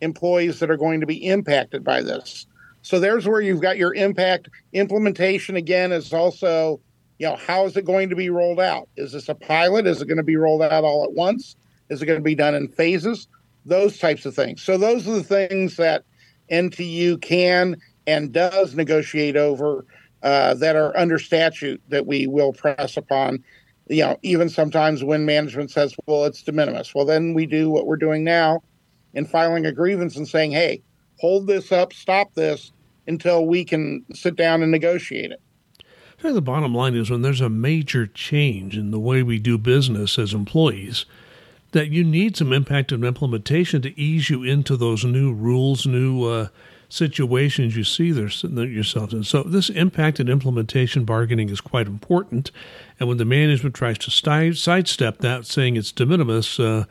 employees 0.00 0.60
that 0.60 0.70
are 0.70 0.76
going 0.76 1.00
to 1.00 1.06
be 1.06 1.26
impacted 1.26 1.82
by 1.82 2.02
this? 2.02 2.46
So 2.82 3.00
there's 3.00 3.26
where 3.26 3.40
you've 3.40 3.60
got 3.60 3.76
your 3.76 3.94
impact. 3.94 4.48
Implementation 4.72 5.56
again 5.56 5.90
is 5.90 6.12
also, 6.12 6.80
you 7.18 7.26
know, 7.26 7.36
how 7.36 7.64
is 7.64 7.76
it 7.76 7.84
going 7.84 8.08
to 8.10 8.16
be 8.16 8.30
rolled 8.30 8.60
out? 8.60 8.88
Is 8.96 9.12
this 9.12 9.28
a 9.28 9.34
pilot? 9.34 9.86
Is 9.86 10.00
it 10.00 10.06
going 10.06 10.18
to 10.18 10.22
be 10.22 10.36
rolled 10.36 10.62
out 10.62 10.84
all 10.84 11.02
at 11.02 11.12
once? 11.12 11.56
Is 11.88 12.02
it 12.02 12.06
going 12.06 12.20
to 12.20 12.24
be 12.24 12.36
done 12.36 12.54
in 12.54 12.68
phases? 12.68 13.26
Those 13.64 13.98
types 13.98 14.26
of 14.26 14.34
things. 14.34 14.62
So 14.62 14.78
those 14.78 15.08
are 15.08 15.14
the 15.14 15.24
things 15.24 15.76
that 15.76 16.04
NTEU 16.52 17.20
can 17.20 17.76
and 18.06 18.32
does 18.32 18.74
negotiate 18.74 19.36
over 19.36 19.84
uh, 20.22 20.54
that 20.54 20.76
are 20.76 20.96
under 20.96 21.18
statute 21.18 21.80
that 21.88 22.06
we 22.06 22.26
will 22.26 22.52
press 22.52 22.96
upon. 22.96 23.42
You 23.88 24.02
know, 24.02 24.18
even 24.22 24.48
sometimes 24.48 25.04
when 25.04 25.24
management 25.24 25.70
says, 25.70 25.94
"Well, 26.06 26.24
it's 26.24 26.42
de 26.42 26.52
minimis," 26.52 26.94
well, 26.94 27.04
then 27.04 27.34
we 27.34 27.46
do 27.46 27.70
what 27.70 27.86
we're 27.86 27.96
doing 27.96 28.24
now 28.24 28.62
in 29.14 29.26
filing 29.26 29.66
a 29.66 29.72
grievance 29.72 30.16
and 30.16 30.26
saying, 30.26 30.52
"Hey, 30.52 30.82
hold 31.18 31.46
this 31.46 31.72
up, 31.72 31.92
stop 31.92 32.34
this, 32.34 32.72
until 33.06 33.46
we 33.46 33.64
can 33.64 34.04
sit 34.12 34.36
down 34.36 34.62
and 34.62 34.70
negotiate 34.70 35.30
it. 35.30 35.40
The 36.22 36.42
bottom 36.42 36.74
line 36.74 36.96
is 36.96 37.10
when 37.10 37.22
there's 37.22 37.40
a 37.40 37.48
major 37.48 38.06
change 38.06 38.76
in 38.76 38.90
the 38.90 38.98
way 38.98 39.22
we 39.22 39.38
do 39.38 39.58
business 39.58 40.18
as 40.18 40.34
employees, 40.34 41.04
that 41.72 41.90
you 41.90 42.02
need 42.02 42.36
some 42.36 42.52
impact 42.52 42.90
and 42.90 43.04
implementation 43.04 43.82
to 43.82 44.00
ease 44.00 44.28
you 44.28 44.42
into 44.42 44.76
those 44.76 45.04
new 45.04 45.32
rules, 45.32 45.86
new 45.86 46.24
uh, 46.24 46.48
situations 46.88 47.76
you 47.76 47.84
see 47.84 48.12
there 48.12 48.28
yourself 48.66 49.12
in. 49.12 49.24
So 49.24 49.42
this 49.42 49.70
impact 49.70 50.20
and 50.20 50.28
implementation 50.28 51.04
bargaining 51.04 51.48
is 51.48 51.60
quite 51.60 51.86
important. 51.86 52.50
And 52.98 53.08
when 53.08 53.18
the 53.18 53.24
management 53.24 53.74
tries 53.74 53.98
to 53.98 54.10
sidestep 54.10 55.18
that, 55.18 55.46
saying 55.46 55.76
it's 55.76 55.92
de 55.92 56.06
minimis, 56.06 56.58
uh, 56.60 56.84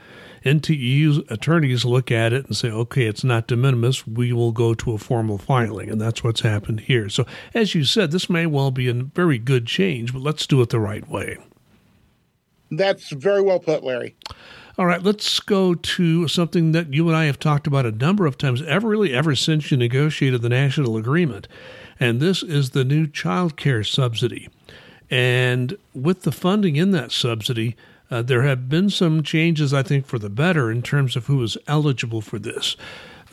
attorneys 0.43 1.85
look 1.85 2.11
at 2.11 2.33
it 2.33 2.45
and 2.45 2.55
say, 2.55 2.69
okay, 2.69 3.05
it's 3.05 3.23
not 3.23 3.47
de 3.47 3.55
minimis. 3.55 4.05
We 4.05 4.31
will 4.33 4.51
go 4.51 4.73
to 4.75 4.93
a 4.93 4.97
formal 4.97 5.37
filing. 5.37 5.89
And 5.89 5.99
that's 5.99 6.23
what's 6.23 6.41
happened 6.41 6.81
here. 6.81 7.09
So, 7.09 7.25
as 7.53 7.73
you 7.73 7.83
said, 7.83 8.11
this 8.11 8.29
may 8.29 8.45
well 8.45 8.71
be 8.71 8.87
a 8.87 8.93
very 8.93 9.39
good 9.39 9.65
change, 9.65 10.13
but 10.13 10.21
let's 10.21 10.45
do 10.45 10.61
it 10.61 10.69
the 10.69 10.79
right 10.79 11.07
way. 11.09 11.37
That's 12.71 13.09
very 13.11 13.41
well 13.41 13.59
put, 13.59 13.83
Larry. 13.83 14.15
All 14.77 14.85
right, 14.85 15.01
let's 15.01 15.39
go 15.39 15.73
to 15.73 16.27
something 16.27 16.73
that 16.73 16.93
you 16.93 17.07
and 17.07 17.15
I 17.15 17.25
have 17.25 17.39
talked 17.39 17.65
about 17.65 17.85
a 17.85 17.93
number 17.93 18.25
of 18.25 18.37
times, 18.37 18.61
ever 18.63 18.89
really 18.89 19.13
ever 19.13 19.33
since 19.33 19.71
you 19.71 19.77
negotiated 19.77 20.41
the 20.41 20.49
national 20.49 20.97
agreement. 20.97 21.47
And 21.97 22.19
this 22.19 22.43
is 22.43 22.71
the 22.71 22.83
new 22.83 23.07
child 23.07 23.55
care 23.55 23.85
subsidy. 23.85 24.49
And 25.09 25.77
with 25.93 26.23
the 26.23 26.31
funding 26.33 26.75
in 26.75 26.91
that 26.91 27.13
subsidy, 27.13 27.77
uh, 28.11 28.21
there 28.21 28.41
have 28.41 28.67
been 28.67 28.89
some 28.89 29.23
changes, 29.23 29.73
I 29.73 29.81
think, 29.81 30.05
for 30.05 30.19
the 30.19 30.29
better 30.29 30.69
in 30.69 30.81
terms 30.81 31.15
of 31.15 31.27
who 31.27 31.41
is 31.41 31.57
eligible 31.67 32.19
for 32.19 32.37
this. 32.37 32.75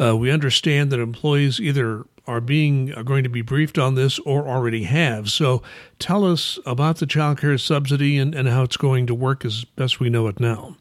Uh, 0.00 0.16
we 0.16 0.30
understand 0.30 0.92
that 0.92 1.00
employees 1.00 1.58
either 1.58 2.04
are 2.24 2.40
being 2.40 2.94
are 2.94 3.02
going 3.02 3.24
to 3.24 3.28
be 3.28 3.42
briefed 3.42 3.78
on 3.78 3.96
this 3.96 4.20
or 4.20 4.46
already 4.46 4.84
have. 4.84 5.28
So 5.28 5.60
tell 5.98 6.24
us 6.24 6.60
about 6.64 6.98
the 6.98 7.06
child 7.06 7.40
care 7.40 7.58
subsidy 7.58 8.16
and, 8.16 8.32
and 8.32 8.46
how 8.46 8.62
it's 8.62 8.76
going 8.76 9.08
to 9.08 9.14
work 9.14 9.44
as 9.44 9.64
best 9.64 9.98
we 9.98 10.08
know 10.08 10.28
it 10.28 10.38
now. 10.38 10.76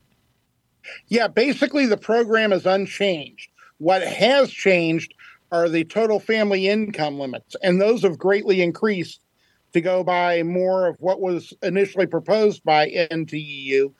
Yeah, 1.08 1.28
basically 1.28 1.86
the 1.86 1.98
program 1.98 2.54
is 2.54 2.66
unchanged. 2.66 3.50
What 3.78 4.04
has 4.04 4.52
changed 4.52 5.14
are 5.52 5.68
the 5.68 5.84
total 5.84 6.20
family 6.20 6.68
income 6.68 7.20
limits, 7.20 7.56
and 7.64 7.82
those 7.82 8.04
have 8.04 8.18
greatly 8.18 8.62
increased 8.62 9.22
to 9.74 9.82
go 9.82 10.04
by 10.04 10.44
more 10.44 10.88
of 10.88 10.98
what 11.00 11.20
was 11.20 11.54
initially 11.62 12.06
proposed 12.06 12.64
by 12.64 12.90
NTEU. 12.90 13.94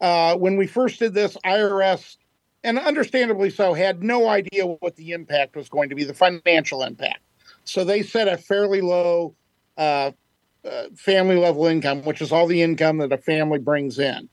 Uh, 0.00 0.36
when 0.36 0.56
we 0.56 0.66
first 0.66 0.98
did 0.98 1.14
this, 1.14 1.36
IRS, 1.44 2.16
and 2.64 2.78
understandably 2.78 3.50
so, 3.50 3.74
had 3.74 4.02
no 4.02 4.28
idea 4.28 4.66
what 4.66 4.96
the 4.96 5.12
impact 5.12 5.56
was 5.56 5.68
going 5.68 5.88
to 5.88 5.94
be, 5.94 6.04
the 6.04 6.14
financial 6.14 6.82
impact. 6.82 7.20
So 7.64 7.84
they 7.84 8.02
set 8.02 8.28
a 8.28 8.38
fairly 8.38 8.80
low 8.80 9.34
uh, 9.76 10.12
uh, 10.64 10.84
family 10.96 11.36
level 11.36 11.66
income, 11.66 12.02
which 12.02 12.20
is 12.20 12.32
all 12.32 12.46
the 12.46 12.62
income 12.62 12.98
that 12.98 13.12
a 13.12 13.18
family 13.18 13.58
brings 13.58 13.98
in. 13.98 14.28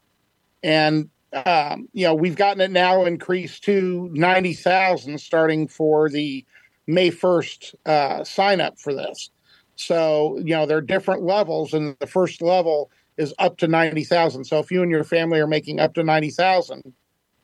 And 0.63 1.09
um, 1.33 1.89
you 1.93 2.05
know, 2.05 2.15
we've 2.15 2.35
gotten 2.35 2.61
it 2.61 2.71
now 2.71 3.05
increased 3.05 3.63
to 3.65 4.09
ninety 4.13 4.53
thousand, 4.53 5.19
starting 5.19 5.67
for 5.67 6.09
the 6.09 6.45
May 6.87 7.09
first 7.09 7.75
uh, 7.85 8.23
sign 8.23 8.61
up 8.61 8.79
for 8.79 8.93
this. 8.93 9.31
So, 9.75 10.37
you 10.37 10.55
know, 10.55 10.65
there 10.65 10.77
are 10.77 10.81
different 10.81 11.23
levels, 11.23 11.73
and 11.73 11.97
the 11.99 12.07
first 12.07 12.41
level 12.41 12.89
is 13.17 13.33
up 13.39 13.57
to 13.57 13.67
90,000. 13.67 14.43
So 14.43 14.59
if 14.59 14.71
you 14.71 14.81
and 14.81 14.91
your 14.91 15.03
family 15.03 15.39
are 15.39 15.47
making 15.47 15.79
up 15.79 15.93
to 15.95 16.03
90,000, 16.03 16.93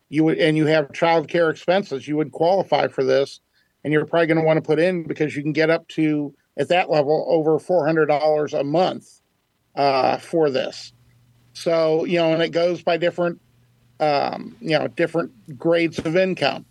you 0.10 0.24
would 0.26 0.38
and 0.38 0.58
you 0.58 0.66
have 0.66 0.92
child 0.94 1.28
care 1.28 1.50
expenses, 1.50 2.08
you 2.08 2.18
would 2.18 2.32
qualify 2.32 2.88
for 2.88 3.04
this 3.04 3.40
and 3.84 3.94
you're 3.94 4.06
probably 4.06 4.28
going 4.28 4.40
to 4.40 4.46
want 4.46 4.58
to 4.58 4.62
put 4.62 4.80
in 4.80 5.04
because 5.04 5.36
you 5.36 5.42
can 5.42 5.54
get 5.54 5.70
up 5.70 5.88
to 5.90 6.34
at 6.58 6.68
that 6.68 6.90
level 6.90 7.26
over 7.30 7.58
$400 7.58 8.60
a 8.60 8.64
month 8.64 9.22
uh, 9.76 10.18
for 10.18 10.50
this. 10.50 10.94
So, 11.54 12.06
you 12.06 12.18
know, 12.18 12.34
and 12.34 12.44
it 12.44 12.50
goes 12.50 12.84
by 12.84 12.98
different 12.98 13.40
um, 14.02 14.56
you 14.60 14.78
know, 14.78 14.88
different 14.88 15.32
grades 15.58 16.00
of 16.00 16.18
income. 16.18 16.66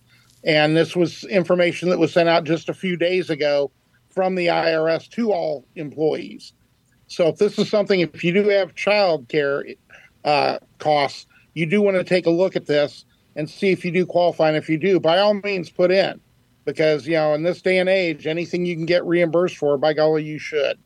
And 0.44 0.76
this 0.76 0.96
was 0.96 1.24
information 1.24 1.88
that 1.90 1.98
was 1.98 2.12
sent 2.12 2.28
out 2.28 2.44
just 2.44 2.68
a 2.68 2.74
few 2.74 2.96
days 2.96 3.30
ago 3.30 3.70
from 4.10 4.34
the 4.34 4.48
IRS 4.48 5.08
to 5.10 5.32
all 5.32 5.64
employees. 5.76 6.52
So 7.06 7.28
if 7.28 7.36
this 7.36 7.58
is 7.58 7.70
something, 7.70 8.00
if 8.00 8.22
you 8.22 8.32
do 8.32 8.48
have 8.48 8.74
child 8.74 9.28
care 9.28 9.64
uh, 10.24 10.58
costs, 10.78 11.26
you 11.54 11.66
do 11.66 11.80
want 11.82 11.96
to 11.96 12.04
take 12.04 12.26
a 12.26 12.30
look 12.30 12.56
at 12.56 12.66
this 12.66 13.04
and 13.36 13.48
see 13.48 13.70
if 13.70 13.84
you 13.84 13.90
do 13.90 14.06
qualify. 14.06 14.48
And 14.48 14.56
if 14.56 14.68
you 14.68 14.78
do, 14.78 14.98
by 15.00 15.18
all 15.18 15.34
means, 15.34 15.70
put 15.70 15.90
in 15.90 16.20
because 16.64 17.06
you 17.06 17.14
know 17.14 17.34
in 17.34 17.42
this 17.42 17.62
day 17.62 17.78
and 17.78 17.88
age, 17.88 18.26
anything 18.26 18.64
you 18.64 18.76
can 18.76 18.86
get 18.86 19.04
reimbursed 19.04 19.56
for, 19.56 19.76
by 19.76 19.92
golly, 19.92 20.24
you 20.24 20.38
should. 20.38 20.78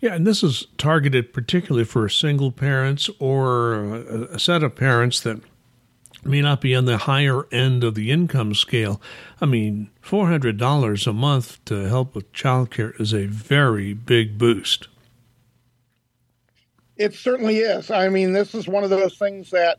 Yeah, 0.00 0.14
and 0.14 0.26
this 0.26 0.42
is 0.42 0.66
targeted 0.78 1.32
particularly 1.32 1.84
for 1.84 2.08
single 2.08 2.50
parents 2.50 3.10
or 3.18 3.74
a 3.74 4.38
set 4.38 4.62
of 4.62 4.74
parents 4.74 5.20
that 5.20 5.42
may 6.24 6.40
not 6.40 6.60
be 6.60 6.74
on 6.74 6.84
the 6.84 6.98
higher 6.98 7.46
end 7.52 7.84
of 7.84 7.94
the 7.94 8.10
income 8.10 8.54
scale. 8.54 9.00
I 9.40 9.46
mean, 9.46 9.90
$400 10.04 11.06
a 11.06 11.12
month 11.12 11.64
to 11.66 11.88
help 11.88 12.14
with 12.14 12.32
childcare 12.32 12.98
is 13.00 13.12
a 13.12 13.26
very 13.26 13.94
big 13.94 14.38
boost. 14.38 14.88
It 16.96 17.14
certainly 17.14 17.58
is. 17.58 17.90
I 17.90 18.08
mean, 18.10 18.32
this 18.32 18.54
is 18.54 18.68
one 18.68 18.84
of 18.84 18.90
those 18.90 19.16
things 19.16 19.50
that 19.50 19.78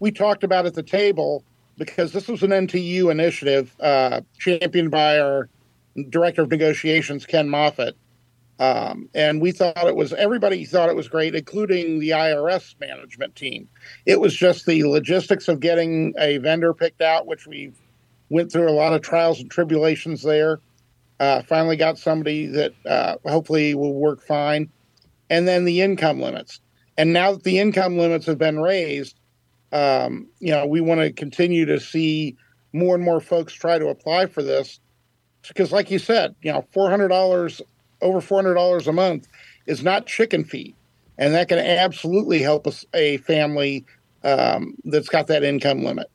we 0.00 0.10
talked 0.10 0.44
about 0.44 0.66
at 0.66 0.74
the 0.74 0.82
table 0.82 1.42
because 1.78 2.12
this 2.12 2.28
was 2.28 2.42
an 2.42 2.50
NTEU 2.50 3.10
initiative 3.10 3.74
uh, 3.80 4.20
championed 4.38 4.90
by 4.90 5.18
our 5.18 5.48
director 6.10 6.42
of 6.42 6.50
negotiations, 6.50 7.24
Ken 7.24 7.48
Moffat. 7.48 7.96
Um, 8.58 9.08
and 9.14 9.40
we 9.40 9.52
thought 9.52 9.86
it 9.86 9.94
was 9.94 10.12
everybody 10.12 10.64
thought 10.64 10.88
it 10.88 10.96
was 10.96 11.08
great, 11.08 11.34
including 11.34 12.00
the 12.00 12.10
IRS 12.10 12.74
management 12.80 13.36
team. 13.36 13.68
It 14.04 14.20
was 14.20 14.34
just 14.34 14.66
the 14.66 14.84
logistics 14.84 15.46
of 15.46 15.60
getting 15.60 16.12
a 16.18 16.38
vendor 16.38 16.74
picked 16.74 17.00
out, 17.00 17.26
which 17.26 17.46
we 17.46 17.72
went 18.30 18.50
through 18.50 18.68
a 18.68 18.72
lot 18.72 18.92
of 18.92 19.02
trials 19.02 19.40
and 19.40 19.50
tribulations 19.50 20.22
there. 20.22 20.60
Uh, 21.20 21.42
finally, 21.42 21.76
got 21.76 21.98
somebody 21.98 22.46
that 22.46 22.72
uh, 22.86 23.16
hopefully 23.26 23.74
will 23.74 23.94
work 23.94 24.22
fine, 24.22 24.70
and 25.30 25.46
then 25.46 25.64
the 25.64 25.80
income 25.80 26.20
limits. 26.20 26.60
And 26.96 27.12
now 27.12 27.32
that 27.32 27.44
the 27.44 27.58
income 27.60 27.96
limits 27.96 28.26
have 28.26 28.38
been 28.38 28.60
raised, 28.60 29.20
um, 29.72 30.28
you 30.40 30.50
know, 30.50 30.66
we 30.66 30.80
want 30.80 31.00
to 31.00 31.12
continue 31.12 31.64
to 31.66 31.78
see 31.78 32.36
more 32.72 32.94
and 32.94 33.04
more 33.04 33.20
folks 33.20 33.52
try 33.52 33.78
to 33.78 33.88
apply 33.88 34.26
for 34.26 34.42
this 34.42 34.80
because, 35.46 35.72
like 35.72 35.90
you 35.90 35.98
said, 35.98 36.34
you 36.42 36.52
know, 36.52 36.66
four 36.72 36.90
hundred 36.90 37.08
dollars 37.08 37.62
over 38.00 38.20
four 38.20 38.38
hundred 38.38 38.54
dollars 38.54 38.86
a 38.86 38.92
month 38.92 39.28
is 39.66 39.82
not 39.82 40.06
chicken 40.06 40.44
feed, 40.44 40.74
and 41.16 41.34
that 41.34 41.48
can 41.48 41.58
absolutely 41.58 42.40
help 42.40 42.66
us 42.66 42.84
a 42.94 43.18
family 43.18 43.84
um, 44.24 44.74
that's 44.84 45.08
got 45.08 45.26
that 45.28 45.42
income 45.42 45.84
limit. 45.84 46.10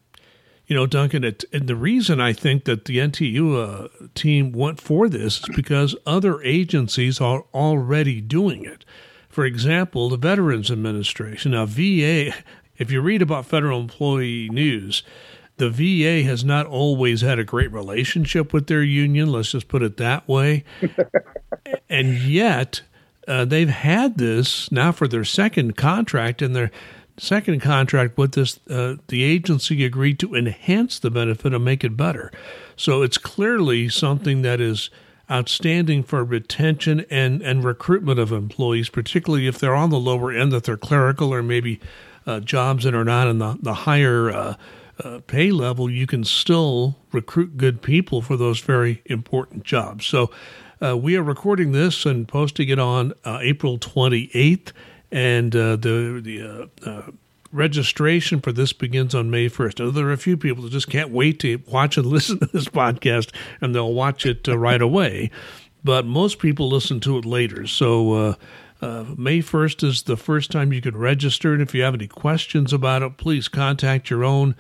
You 0.66 0.78
know, 0.78 0.88
Duncan, 0.88 1.24
it, 1.24 1.44
and 1.52 1.68
the 1.68 1.76
reason 1.76 2.22
I 2.22 2.32
think 2.32 2.64
that 2.66 2.86
the 2.86 2.98
NTEU 2.98 3.86
uh, 3.86 4.08
team 4.16 4.54
went 4.54 4.80
for 4.80 5.10
this 5.10 5.42
is 5.42 5.50
because 5.56 5.96
other 6.06 6.42
agencies 6.42 7.20
are 7.20 7.44
already 7.54 8.22
doing 8.22 8.64
it. 8.64 8.86
For 9.28 9.46
example, 9.46 10.10
the 10.10 10.18
Veterans 10.18 10.72
Administration. 10.72 11.52
Now, 11.52 11.66
VA, 11.66 12.34
if 12.78 12.92
you 12.92 13.02
read 13.02 13.22
about 13.22 13.46
federal 13.46 13.82
employee 13.82 14.48
news, 14.50 15.04
the 15.58 15.70
VA 15.70 16.26
has 16.28 16.44
not 16.44 16.66
always 16.66 17.22
had 17.22 17.40
a 17.40 17.44
great 17.44 17.72
relationship 17.72 18.54
with 18.54 18.68
their 18.68 18.84
union. 18.84 19.32
Let's 19.32 19.52
just 19.52 19.68
put 19.68 19.84
it 19.84 19.98
that 19.98 20.28
way. 20.28 20.64
and 21.94 22.18
yet, 22.18 22.82
uh, 23.28 23.46
they've 23.46 23.70
had 23.70 24.18
this 24.18 24.72
now 24.72 24.92
for 24.92 25.08
their 25.08 25.24
second 25.24 25.78
contract, 25.78 26.42
and 26.42 26.56
their 26.56 26.72
second 27.18 27.62
contract 27.62 28.18
with 28.18 28.34
this, 28.34 28.60
uh, 28.70 28.96
the 29.08 29.24
agency 29.24 29.86
agreed 29.86 30.18
to 30.20 30.36
enhance 30.36 30.98
the 30.98 31.12
benefit 31.12 31.54
and 31.54 31.64
make 31.64 31.84
it 31.84 31.96
better. 31.96 32.32
So 32.76 33.04
it's 33.04 33.20
clearly 33.20 33.90
something 33.90 34.42
that 34.42 34.60
is 34.60 34.90
outstanding 35.30 36.04
for 36.04 36.24
retention 36.24 37.06
and, 37.10 37.42
and 37.44 37.64
recruitment 37.64 38.20
of 38.20 38.32
employees, 38.32 38.90
particularly 38.90 39.48
if 39.48 39.60
they're 39.60 39.76
on 39.76 39.92
the 39.92 40.00
lower 40.00 40.32
end, 40.32 40.52
that 40.52 40.64
they're 40.64 40.78
clerical 40.78 41.34
or 41.34 41.44
maybe 41.44 41.80
uh, 42.26 42.40
jobs 42.40 42.84
that 42.84 42.96
are 42.96 43.06
not 43.06 43.28
in 43.28 43.38
the, 43.38 43.58
the 43.62 43.74
higher 43.74 44.32
uh, 44.32 44.56
uh, 45.04 45.20
pay 45.28 45.52
level, 45.52 45.90
you 45.90 46.08
can 46.08 46.24
still 46.24 46.96
recruit 47.12 47.58
good 47.58 47.82
people 47.82 48.22
for 48.22 48.38
those 48.38 48.60
very 48.60 49.02
important 49.06 49.64
jobs. 49.64 50.06
So 50.06 50.32
uh, 50.84 50.98
we 50.98 51.16
are 51.16 51.24
recording 51.24 51.72
this 51.72 52.06
and 52.06 52.28
posting 52.28 52.70
it 52.70 52.80
on 52.80 53.14
uh, 53.24 53.40
April 53.42 53.78
28th, 53.78 54.72
and 55.12 55.56
uh, 55.56 55.76
the 55.76 56.22
the 56.22 56.70
uh, 56.86 57.12
registration 57.52 58.42
for 58.42 58.52
this 58.52 58.74
begins 58.74 59.16
on 59.16 59.30
May 59.30 59.48
1st. 59.48 59.80
Now, 59.80 59.92
there 59.92 60.08
are 60.08 60.14
a 60.14 60.18
few 60.18 60.36
people 60.36 60.64
that 60.64 60.72
just 60.72 60.90
can't 60.90 61.12
wait 61.12 61.40
to 61.42 61.62
watch 61.68 61.98
and 61.98 62.06
listen 62.08 62.40
to 62.40 62.48
this 62.48 62.66
podcast, 62.66 63.34
and 63.62 63.74
they'll 63.74 63.94
watch 63.94 64.26
it 64.26 64.46
right 64.48 64.82
away. 64.82 65.32
But 65.84 66.06
most 66.06 66.40
people 66.40 66.70
listen 66.70 67.00
to 67.02 67.18
it 67.18 67.26
later. 67.26 67.68
So 67.68 68.38
uh, 68.82 69.06
May 69.18 69.40
1st 69.40 69.84
is 69.84 70.04
the 70.04 70.18
first 70.18 70.50
time 70.50 70.74
you 70.74 70.82
can 70.82 70.96
register. 70.98 71.54
And 71.54 71.62
if 71.62 71.76
you 71.76 71.84
have 71.84 71.94
any 71.94 72.08
questions 72.08 72.72
about 72.72 73.04
it, 73.04 73.18
please 73.18 73.50
contact 73.50 74.10
your 74.10 74.24
own. 74.24 74.56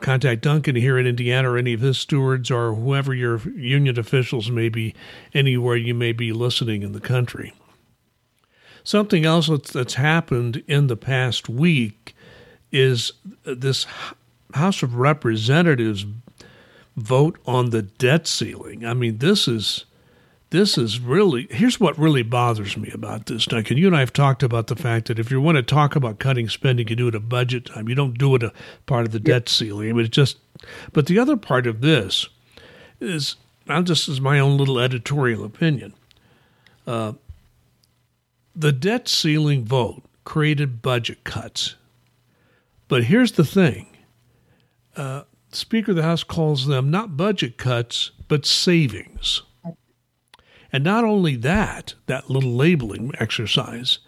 Contact 0.00 0.42
Duncan 0.42 0.76
here 0.76 0.98
in 0.98 1.06
Indiana 1.06 1.50
or 1.50 1.58
any 1.58 1.72
of 1.72 1.80
his 1.80 1.98
stewards 1.98 2.50
or 2.50 2.74
whoever 2.74 3.14
your 3.14 3.38
union 3.50 3.98
officials 3.98 4.50
may 4.50 4.68
be, 4.68 4.94
anywhere 5.34 5.76
you 5.76 5.94
may 5.94 6.12
be 6.12 6.32
listening 6.32 6.82
in 6.82 6.92
the 6.92 7.00
country. 7.00 7.52
Something 8.84 9.24
else 9.24 9.48
that's 9.72 9.94
happened 9.94 10.62
in 10.66 10.88
the 10.88 10.96
past 10.96 11.48
week 11.48 12.14
is 12.72 13.12
this 13.44 13.86
House 14.54 14.82
of 14.82 14.96
Representatives 14.96 16.04
vote 16.96 17.38
on 17.46 17.70
the 17.70 17.82
debt 17.82 18.26
ceiling. 18.26 18.84
I 18.84 18.94
mean, 18.94 19.18
this 19.18 19.46
is 19.46 19.84
this 20.52 20.76
is 20.76 21.00
really 21.00 21.48
here's 21.50 21.80
what 21.80 21.98
really 21.98 22.22
bothers 22.22 22.76
me 22.76 22.90
about 22.92 23.24
this, 23.24 23.46
Duncan. 23.46 23.78
You 23.78 23.86
and 23.86 23.96
I 23.96 24.00
have 24.00 24.12
talked 24.12 24.42
about 24.42 24.66
the 24.66 24.76
fact 24.76 25.08
that 25.08 25.18
if 25.18 25.30
you 25.30 25.40
want 25.40 25.56
to 25.56 25.62
talk 25.62 25.96
about 25.96 26.18
cutting 26.18 26.48
spending, 26.48 26.86
you 26.88 26.94
do 26.94 27.08
it 27.08 27.14
at 27.14 27.28
budget 27.28 27.64
time. 27.64 27.88
You 27.88 27.94
don't 27.94 28.18
do 28.18 28.34
it 28.34 28.42
a 28.42 28.52
part 28.84 29.06
of 29.06 29.12
the 29.12 29.18
debt 29.18 29.48
ceiling. 29.48 29.88
I 29.88 29.92
mean, 29.94 30.04
it 30.04 30.12
just. 30.12 30.36
But 30.92 31.06
the 31.06 31.18
other 31.18 31.38
part 31.38 31.66
of 31.66 31.80
this 31.80 32.28
is, 33.00 33.36
now 33.66 33.80
this 33.80 34.08
is 34.08 34.20
my 34.20 34.38
own 34.38 34.58
little 34.58 34.78
editorial 34.78 35.42
opinion. 35.42 35.94
Uh, 36.86 37.14
the 38.54 38.72
debt 38.72 39.08
ceiling 39.08 39.64
vote 39.64 40.02
created 40.24 40.82
budget 40.82 41.24
cuts. 41.24 41.76
But 42.88 43.04
here's 43.04 43.32
the 43.32 43.44
thing. 43.44 43.86
Uh, 44.94 45.22
Speaker 45.50 45.92
of 45.92 45.96
the 45.96 46.02
House 46.02 46.24
calls 46.24 46.66
them 46.66 46.90
not 46.90 47.16
budget 47.16 47.56
cuts, 47.56 48.10
but 48.28 48.44
savings. 48.44 49.40
And 50.72 50.82
not 50.82 51.04
only 51.04 51.36
that, 51.36 51.94
that 52.06 52.30
little 52.30 52.52
labeling 52.52 53.12
exercise, 53.18 53.98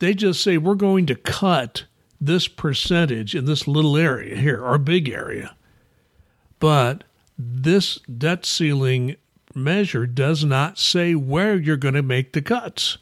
they 0.00 0.14
just 0.14 0.42
say, 0.42 0.58
we're 0.58 0.74
going 0.74 1.06
to 1.06 1.14
cut 1.14 1.84
this 2.20 2.48
percentage 2.48 3.34
in 3.34 3.44
this 3.44 3.68
little 3.68 3.96
area 3.96 4.36
here, 4.36 4.64
our 4.64 4.78
big 4.78 5.08
area. 5.08 5.54
But 6.58 7.04
this 7.38 7.98
debt 7.98 8.44
ceiling 8.44 9.16
measure 9.54 10.06
does 10.06 10.44
not 10.44 10.78
say 10.78 11.14
where 11.14 11.56
you're 11.56 11.76
going 11.76 11.94
to 11.94 12.02
make 12.02 12.32
the 12.32 12.42
cuts. 12.42 12.98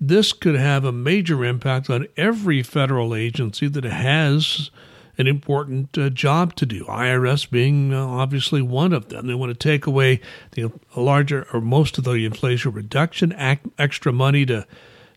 This 0.00 0.32
could 0.32 0.56
have 0.56 0.84
a 0.84 0.92
major 0.92 1.44
impact 1.44 1.88
on 1.88 2.06
every 2.16 2.62
federal 2.62 3.14
agency 3.14 3.68
that 3.68 3.84
has 3.84 4.70
an 5.16 5.26
important 5.26 5.96
uh, 5.96 6.10
job 6.10 6.54
to 6.56 6.66
do. 6.66 6.84
IRS 6.84 7.48
being 7.48 7.92
uh, 7.92 8.06
obviously 8.06 8.62
one 8.62 8.92
of 8.92 9.08
them. 9.08 9.26
They 9.26 9.34
want 9.34 9.50
to 9.50 9.58
take 9.58 9.86
away 9.86 10.20
the 10.52 10.72
larger 10.96 11.46
or 11.52 11.60
most 11.60 11.98
of 11.98 12.04
the 12.04 12.24
Inflation 12.24 12.72
Reduction 12.72 13.32
Act, 13.32 13.66
extra 13.78 14.12
money 14.12 14.46
to 14.46 14.66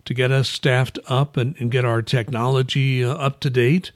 to 0.06 0.14
get 0.14 0.32
us 0.32 0.48
staffed 0.48 0.98
up 1.08 1.36
and, 1.36 1.54
and 1.60 1.70
get 1.70 1.84
our 1.84 2.02
technology 2.02 3.04
uh, 3.04 3.14
up 3.16 3.42
to 3.42 3.50
date, 3.50 3.92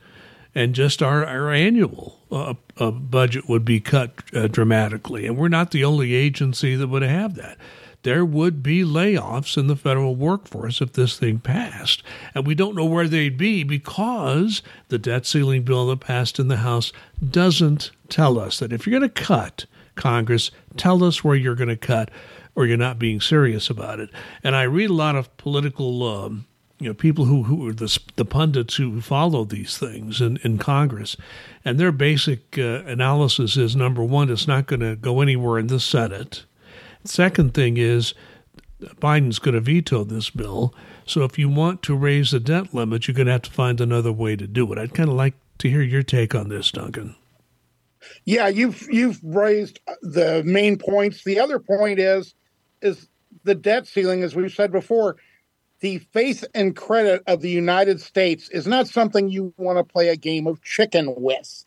and 0.54 0.74
just 0.74 1.02
our 1.02 1.24
our 1.24 1.50
annual 1.50 2.20
uh, 2.30 2.54
uh, 2.78 2.90
budget 2.90 3.48
would 3.48 3.64
be 3.64 3.80
cut 3.80 4.12
uh, 4.34 4.46
dramatically. 4.46 5.26
And 5.26 5.36
we're 5.36 5.48
not 5.48 5.70
the 5.70 5.84
only 5.84 6.14
agency 6.14 6.76
that 6.76 6.88
would 6.88 7.02
have 7.02 7.34
that 7.36 7.56
there 8.02 8.24
would 8.24 8.62
be 8.62 8.82
layoffs 8.82 9.56
in 9.56 9.68
the 9.68 9.76
federal 9.76 10.16
workforce 10.16 10.80
if 10.80 10.92
this 10.92 11.18
thing 11.18 11.38
passed. 11.38 12.02
And 12.34 12.46
we 12.46 12.54
don't 12.54 12.76
know 12.76 12.84
where 12.84 13.08
they'd 13.08 13.38
be 13.38 13.62
because 13.62 14.62
the 14.88 14.98
debt 14.98 15.26
ceiling 15.26 15.62
bill 15.62 15.86
that 15.88 16.00
passed 16.00 16.38
in 16.38 16.48
the 16.48 16.58
House 16.58 16.92
doesn't 17.30 17.90
tell 18.08 18.38
us 18.38 18.58
that 18.58 18.72
if 18.72 18.86
you're 18.86 18.98
going 18.98 19.08
to 19.10 19.22
cut, 19.22 19.66
Congress, 19.94 20.50
tell 20.76 21.04
us 21.04 21.22
where 21.22 21.36
you're 21.36 21.54
going 21.54 21.68
to 21.68 21.76
cut 21.76 22.10
or 22.54 22.66
you're 22.66 22.76
not 22.76 22.98
being 22.98 23.20
serious 23.20 23.70
about 23.70 24.00
it. 24.00 24.10
And 24.42 24.56
I 24.56 24.62
read 24.62 24.90
a 24.90 24.94
lot 24.94 25.16
of 25.16 25.34
political. 25.36 26.02
Um, 26.02 26.46
you 26.78 26.88
know, 26.88 26.94
people 26.94 27.26
who, 27.26 27.44
who 27.44 27.68
are 27.68 27.72
the, 27.72 27.96
the 28.16 28.24
pundits 28.24 28.74
who 28.74 29.00
follow 29.00 29.44
these 29.44 29.78
things 29.78 30.20
in, 30.20 30.38
in 30.38 30.58
Congress, 30.58 31.16
and 31.64 31.78
their 31.78 31.92
basic 31.92 32.58
uh, 32.58 32.82
analysis 32.86 33.56
is 33.56 33.76
number 33.76 34.02
one, 34.02 34.28
it's 34.28 34.48
not 34.48 34.66
going 34.66 34.80
to 34.80 34.96
go 34.96 35.20
anywhere 35.20 35.60
in 35.60 35.68
the 35.68 35.78
Senate. 35.78 36.44
Second 37.04 37.54
thing 37.54 37.76
is 37.76 38.14
Biden's 38.80 39.38
going 39.38 39.54
to 39.54 39.60
veto 39.60 40.04
this 40.04 40.30
bill. 40.30 40.74
So 41.04 41.24
if 41.24 41.38
you 41.38 41.48
want 41.48 41.82
to 41.84 41.96
raise 41.96 42.30
the 42.30 42.40
debt 42.40 42.72
limit, 42.72 43.06
you're 43.06 43.14
going 43.14 43.26
to 43.26 43.32
have 43.32 43.42
to 43.42 43.50
find 43.50 43.80
another 43.80 44.12
way 44.12 44.36
to 44.36 44.46
do 44.46 44.72
it. 44.72 44.78
I'd 44.78 44.94
kind 44.94 45.08
of 45.08 45.16
like 45.16 45.34
to 45.58 45.70
hear 45.70 45.82
your 45.82 46.02
take 46.02 46.34
on 46.34 46.48
this, 46.48 46.70
Duncan. 46.70 47.16
Yeah, 48.24 48.48
you've 48.48 48.88
you've 48.90 49.20
raised 49.22 49.80
the 50.02 50.42
main 50.44 50.76
points. 50.76 51.22
The 51.24 51.38
other 51.38 51.58
point 51.60 52.00
is 52.00 52.34
is 52.80 53.08
the 53.44 53.54
debt 53.54 53.86
ceiling, 53.86 54.22
as 54.22 54.34
we've 54.34 54.52
said 54.52 54.72
before. 54.72 55.16
The 55.80 55.98
faith 56.12 56.44
and 56.54 56.76
credit 56.76 57.24
of 57.26 57.40
the 57.40 57.50
United 57.50 58.00
States 58.00 58.48
is 58.50 58.68
not 58.68 58.86
something 58.86 59.28
you 59.28 59.52
want 59.56 59.78
to 59.78 59.84
play 59.84 60.08
a 60.08 60.16
game 60.16 60.46
of 60.46 60.62
chicken 60.62 61.12
with. 61.16 61.64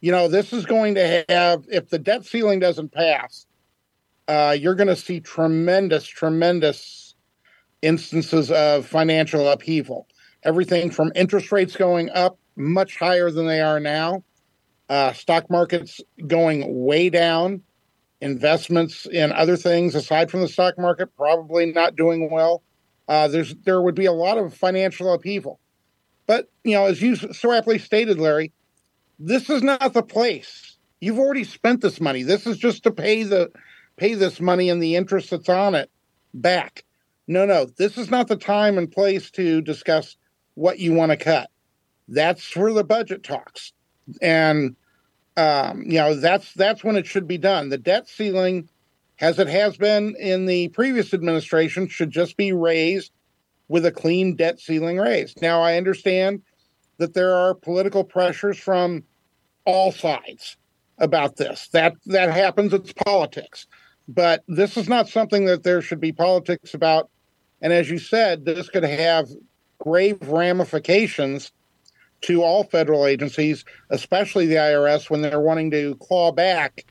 You 0.00 0.10
know, 0.10 0.26
this 0.26 0.52
is 0.52 0.66
going 0.66 0.94
to 0.96 1.24
have 1.28 1.64
if 1.68 1.88
the 1.88 1.98
debt 1.98 2.24
ceiling 2.24 2.58
doesn't 2.58 2.92
pass, 2.92 3.46
uh, 4.28 4.56
you're 4.58 4.74
going 4.74 4.88
to 4.88 4.96
see 4.96 5.20
tremendous, 5.20 6.06
tremendous 6.06 7.14
instances 7.80 8.50
of 8.50 8.86
financial 8.86 9.48
upheaval. 9.48 10.06
Everything 10.44 10.90
from 10.90 11.10
interest 11.14 11.50
rates 11.50 11.74
going 11.74 12.10
up 12.10 12.38
much 12.54 12.98
higher 12.98 13.30
than 13.30 13.46
they 13.46 13.60
are 13.60 13.80
now, 13.80 14.22
uh, 14.88 15.12
stock 15.12 15.50
markets 15.50 16.00
going 16.26 16.84
way 16.84 17.08
down, 17.08 17.62
investments 18.20 19.06
in 19.06 19.32
other 19.32 19.56
things 19.56 19.94
aside 19.94 20.30
from 20.30 20.40
the 20.40 20.48
stock 20.48 20.78
market 20.78 21.14
probably 21.16 21.66
not 21.66 21.96
doing 21.96 22.30
well. 22.30 22.62
Uh, 23.06 23.28
there's 23.28 23.54
there 23.64 23.80
would 23.80 23.94
be 23.94 24.06
a 24.06 24.12
lot 24.12 24.36
of 24.36 24.54
financial 24.54 25.12
upheaval. 25.12 25.58
But 26.26 26.50
you 26.64 26.72
know, 26.72 26.84
as 26.84 27.00
you 27.00 27.16
so 27.16 27.52
aptly 27.52 27.78
stated, 27.78 28.18
Larry, 28.18 28.52
this 29.18 29.48
is 29.48 29.62
not 29.62 29.94
the 29.94 30.02
place. 30.02 30.76
You've 31.00 31.18
already 31.18 31.44
spent 31.44 31.80
this 31.80 32.00
money. 32.00 32.22
This 32.22 32.46
is 32.46 32.58
just 32.58 32.82
to 32.82 32.90
pay 32.90 33.22
the 33.22 33.50
pay 33.98 34.14
this 34.14 34.40
money 34.40 34.70
and 34.70 34.82
the 34.82 34.96
interest 34.96 35.30
that's 35.30 35.48
on 35.48 35.74
it 35.74 35.90
back. 36.32 36.84
No, 37.26 37.44
no, 37.44 37.66
this 37.66 37.98
is 37.98 38.10
not 38.10 38.28
the 38.28 38.36
time 38.36 38.78
and 38.78 38.90
place 38.90 39.30
to 39.32 39.60
discuss 39.60 40.16
what 40.54 40.78
you 40.78 40.92
want 40.94 41.10
to 41.10 41.16
cut. 41.16 41.50
That's 42.08 42.44
for 42.44 42.72
the 42.72 42.84
budget 42.84 43.22
talks, 43.22 43.72
and 44.22 44.76
um, 45.36 45.82
you 45.82 45.98
know 45.98 46.14
that's 46.14 46.54
that's 46.54 46.82
when 46.82 46.96
it 46.96 47.06
should 47.06 47.28
be 47.28 47.36
done. 47.36 47.68
The 47.68 47.76
debt 47.76 48.08
ceiling, 48.08 48.70
as 49.20 49.38
it 49.38 49.48
has 49.48 49.76
been 49.76 50.16
in 50.18 50.46
the 50.46 50.68
previous 50.68 51.12
administration, 51.12 51.86
should 51.86 52.10
just 52.10 52.38
be 52.38 52.52
raised 52.52 53.12
with 53.68 53.84
a 53.84 53.92
clean 53.92 54.36
debt 54.36 54.58
ceiling 54.58 54.96
raised. 54.96 55.42
Now 55.42 55.60
I 55.60 55.76
understand 55.76 56.42
that 56.96 57.12
there 57.12 57.34
are 57.34 57.54
political 57.54 58.04
pressures 58.04 58.58
from 58.58 59.04
all 59.66 59.92
sides 59.92 60.56
about 60.96 61.36
this. 61.36 61.68
That 61.68 61.94
that 62.06 62.30
happens. 62.30 62.72
It's 62.72 62.92
politics, 62.92 63.66
but 64.08 64.42
this 64.48 64.76
is 64.76 64.88
not 64.88 65.08
something 65.08 65.44
that 65.44 65.62
there 65.62 65.82
should 65.82 66.00
be 66.00 66.12
politics 66.12 66.72
about. 66.72 67.10
And 67.60 67.72
as 67.72 67.90
you 67.90 67.98
said, 67.98 68.44
this 68.44 68.70
could 68.70 68.82
have 68.82 69.28
grave 69.78 70.16
ramifications 70.26 71.52
to 72.22 72.42
all 72.42 72.64
federal 72.64 73.06
agencies, 73.06 73.64
especially 73.90 74.46
the 74.46 74.56
IRS, 74.56 75.10
when 75.10 75.22
they're 75.22 75.40
wanting 75.40 75.70
to 75.70 75.94
claw 75.96 76.32
back 76.32 76.86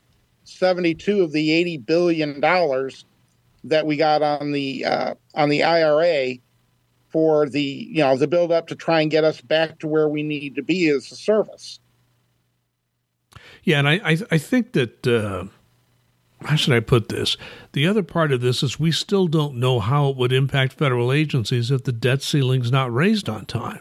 72 0.46 1.22
of 1.22 1.32
the 1.32 1.52
80 1.52 1.78
billion 1.80 2.40
dollars 2.40 3.04
that 3.66 3.86
we 3.86 3.98
got 3.98 4.22
on 4.22 4.52
the 4.52 4.86
uh, 4.86 5.16
on 5.36 5.50
the 5.50 5.64
IRA 5.64 6.36
for 7.10 7.50
the 7.50 7.62
you 7.62 8.02
know 8.02 8.16
the 8.16 8.28
build 8.28 8.52
up 8.52 8.68
to 8.68 8.76
try 8.76 9.02
and 9.02 9.12
get 9.12 9.24
us 9.24 9.42
back 9.42 9.80
to 9.80 9.88
where 9.88 10.08
we 10.08 10.24
need 10.24 10.56
to 10.56 10.64
be 10.64 10.88
as 10.90 11.12
a 11.12 11.16
service. 11.16 11.80
Yeah, 13.64 13.80
and 13.80 13.90
I 13.90 13.96
I, 14.04 14.18
I 14.32 14.38
think 14.38 14.72
that 14.74 15.06
uh, 15.06 15.46
how 16.46 16.56
should 16.56 16.74
I 16.74 16.80
put 16.80 17.10
this? 17.10 17.36
The 17.74 17.88
other 17.88 18.04
part 18.04 18.32
of 18.32 18.42
this 18.42 18.62
is 18.62 18.80
we 18.80 18.92
still 18.92 19.28
don't 19.28 19.56
know 19.56 19.80
how 19.80 20.10
it 20.10 20.18
would 20.18 20.32
impact 20.32 20.74
federal 20.74 21.12
agencies 21.12 21.72
if 21.72 21.84
the 21.84 21.92
debt 21.92 22.22
ceiling's 22.22 22.72
not 22.72 22.94
raised 22.94 23.28
on 23.28 23.46
time. 23.46 23.80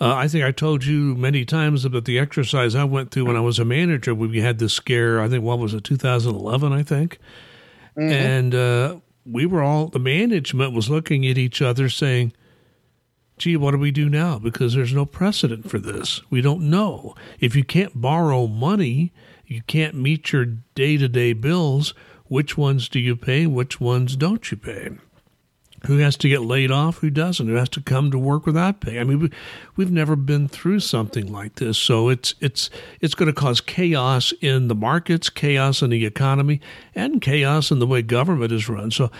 Uh, 0.00 0.14
I 0.14 0.26
think 0.28 0.44
I 0.44 0.50
told 0.50 0.84
you 0.84 1.14
many 1.14 1.44
times 1.44 1.84
about 1.84 2.04
the 2.04 2.18
exercise 2.18 2.74
I 2.74 2.84
went 2.84 3.10
through 3.10 3.26
when 3.26 3.36
I 3.36 3.40
was 3.40 3.58
a 3.58 3.64
manager. 3.64 4.14
We 4.14 4.40
had 4.40 4.58
this 4.58 4.72
scare. 4.72 5.20
I 5.20 5.28
think 5.28 5.44
what 5.44 5.58
was 5.58 5.72
it, 5.72 5.84
2011? 5.84 6.72
I 6.72 6.82
think, 6.82 7.18
mm-hmm. 7.96 8.10
and 8.10 8.54
uh, 8.54 8.96
we 9.24 9.46
were 9.46 9.62
all 9.62 9.88
the 9.88 10.00
management 10.00 10.72
was 10.72 10.90
looking 10.90 11.26
at 11.26 11.38
each 11.38 11.62
other 11.62 11.88
saying, 11.88 12.32
gee, 13.38 13.56
what 13.56 13.70
do 13.70 13.78
we 13.78 13.90
do 13.90 14.08
now? 14.08 14.38
Because 14.38 14.74
there's 14.74 14.92
no 14.92 15.06
precedent 15.06 15.70
for 15.70 15.78
this. 15.78 16.22
We 16.28 16.40
don't 16.40 16.68
know. 16.68 17.14
If 17.38 17.54
you 17.54 17.64
can't 17.64 18.00
borrow 18.00 18.46
money, 18.46 19.12
you 19.46 19.62
can't 19.62 19.94
meet 19.94 20.32
your 20.32 20.44
day 20.74 20.96
to 20.96 21.08
day 21.08 21.32
bills. 21.32 21.94
Which 22.26 22.56
ones 22.56 22.88
do 22.88 22.98
you 22.98 23.16
pay? 23.16 23.46
Which 23.46 23.80
ones 23.80 24.16
don't 24.16 24.50
you 24.50 24.56
pay? 24.56 24.90
Who 25.86 25.98
has 25.98 26.16
to 26.18 26.28
get 26.30 26.40
laid 26.40 26.70
off? 26.70 26.98
Who 26.98 27.10
doesn't? 27.10 27.46
Who 27.46 27.54
has 27.54 27.68
to 27.70 27.82
come 27.82 28.10
to 28.10 28.18
work 28.18 28.46
without 28.46 28.80
pay? 28.80 28.98
I 28.98 29.04
mean, 29.04 29.18
we, 29.18 29.30
we've 29.76 29.90
never 29.90 30.16
been 30.16 30.48
through 30.48 30.80
something 30.80 31.30
like 31.30 31.56
this, 31.56 31.76
so 31.76 32.08
it's 32.08 32.34
it's 32.40 32.70
it's 33.00 33.14
going 33.14 33.26
to 33.26 33.38
cause 33.38 33.60
chaos 33.60 34.32
in 34.40 34.68
the 34.68 34.74
markets, 34.74 35.28
chaos 35.28 35.82
in 35.82 35.90
the 35.90 36.06
economy, 36.06 36.60
and 36.94 37.20
chaos 37.20 37.70
in 37.70 37.80
the 37.80 37.86
way 37.86 38.00
government 38.00 38.50
is 38.50 38.68
run. 38.68 38.90
So, 38.90 39.10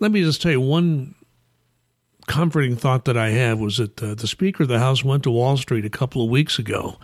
let 0.00 0.10
me 0.10 0.22
just 0.22 0.42
tell 0.42 0.50
you 0.50 0.60
one 0.60 1.14
comforting 2.26 2.74
thought 2.74 3.04
that 3.04 3.16
I 3.16 3.30
have 3.30 3.60
was 3.60 3.76
that 3.76 4.02
uh, 4.02 4.14
the 4.14 4.26
Speaker 4.26 4.64
of 4.64 4.68
the 4.68 4.80
House 4.80 5.04
went 5.04 5.22
to 5.24 5.30
Wall 5.30 5.56
Street 5.56 5.84
a 5.84 5.90
couple 5.90 6.24
of 6.24 6.30
weeks 6.30 6.58
ago 6.58 6.98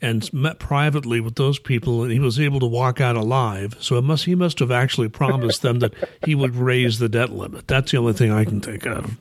and 0.00 0.32
met 0.32 0.58
privately 0.58 1.20
with 1.20 1.36
those 1.36 1.58
people, 1.58 2.02
and 2.02 2.12
he 2.12 2.18
was 2.18 2.38
able 2.38 2.60
to 2.60 2.66
walk 2.66 3.00
out 3.00 3.16
alive. 3.16 3.76
So 3.80 3.96
it 3.96 4.02
must 4.02 4.24
he 4.24 4.34
must 4.34 4.58
have 4.58 4.70
actually 4.70 5.08
promised 5.08 5.62
them 5.62 5.78
that 5.80 5.94
he 6.24 6.34
would 6.34 6.54
raise 6.54 6.98
the 6.98 7.08
debt 7.08 7.30
limit. 7.30 7.66
That's 7.66 7.90
the 7.92 7.98
only 7.98 8.12
thing 8.12 8.30
I 8.30 8.44
can 8.44 8.60
think 8.60 8.86
of. 8.86 9.16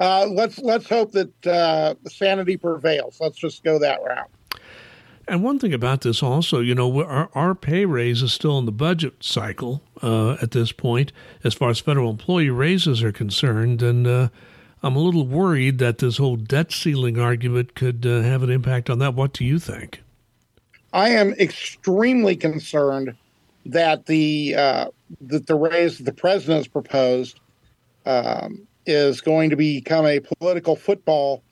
Uh, 0.00 0.26
let's 0.30 0.58
let's 0.58 0.88
hope 0.88 1.12
that 1.12 1.46
uh, 1.46 1.94
sanity 2.08 2.56
prevails. 2.56 3.18
Let's 3.20 3.38
just 3.38 3.64
go 3.64 3.78
that 3.80 4.00
route. 4.04 4.30
And 5.26 5.44
one 5.44 5.58
thing 5.58 5.74
about 5.74 6.00
this 6.00 6.22
also, 6.22 6.60
you 6.60 6.74
know, 6.74 7.02
our, 7.02 7.28
our 7.34 7.54
pay 7.54 7.84
raise 7.84 8.22
is 8.22 8.32
still 8.32 8.58
in 8.58 8.64
the 8.64 8.72
budget 8.72 9.22
cycle 9.22 9.82
uh, 10.02 10.38
at 10.40 10.52
this 10.52 10.72
point, 10.72 11.12
as 11.44 11.52
far 11.52 11.68
as 11.68 11.78
federal 11.78 12.08
employee 12.10 12.48
raises 12.48 13.02
are 13.02 13.12
concerned. 13.12 13.82
And 13.82 14.06
uh, 14.06 14.28
I'm 14.82 14.96
a 14.96 15.00
little 15.00 15.26
worried 15.26 15.78
that 15.78 15.98
this 15.98 16.18
whole 16.18 16.36
debt 16.36 16.72
ceiling 16.72 17.18
argument 17.18 17.74
could 17.74 18.06
uh, 18.06 18.20
have 18.20 18.42
an 18.42 18.50
impact 18.50 18.88
on 18.88 18.98
that. 19.00 19.14
What 19.14 19.32
do 19.32 19.44
you 19.44 19.58
think? 19.58 20.02
I 20.92 21.10
am 21.10 21.32
extremely 21.34 22.36
concerned 22.36 23.14
that 23.66 24.06
the 24.06 24.54
uh, 24.54 24.86
that 25.22 25.46
the 25.46 25.54
raise 25.54 25.98
the 25.98 26.12
president 26.12 26.58
has 26.58 26.68
proposed 26.68 27.40
um, 28.06 28.66
is 28.86 29.20
going 29.20 29.50
to 29.50 29.56
become 29.56 30.06
a 30.06 30.20
political 30.20 30.76
football 30.76 31.42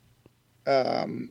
um, 0.67 1.31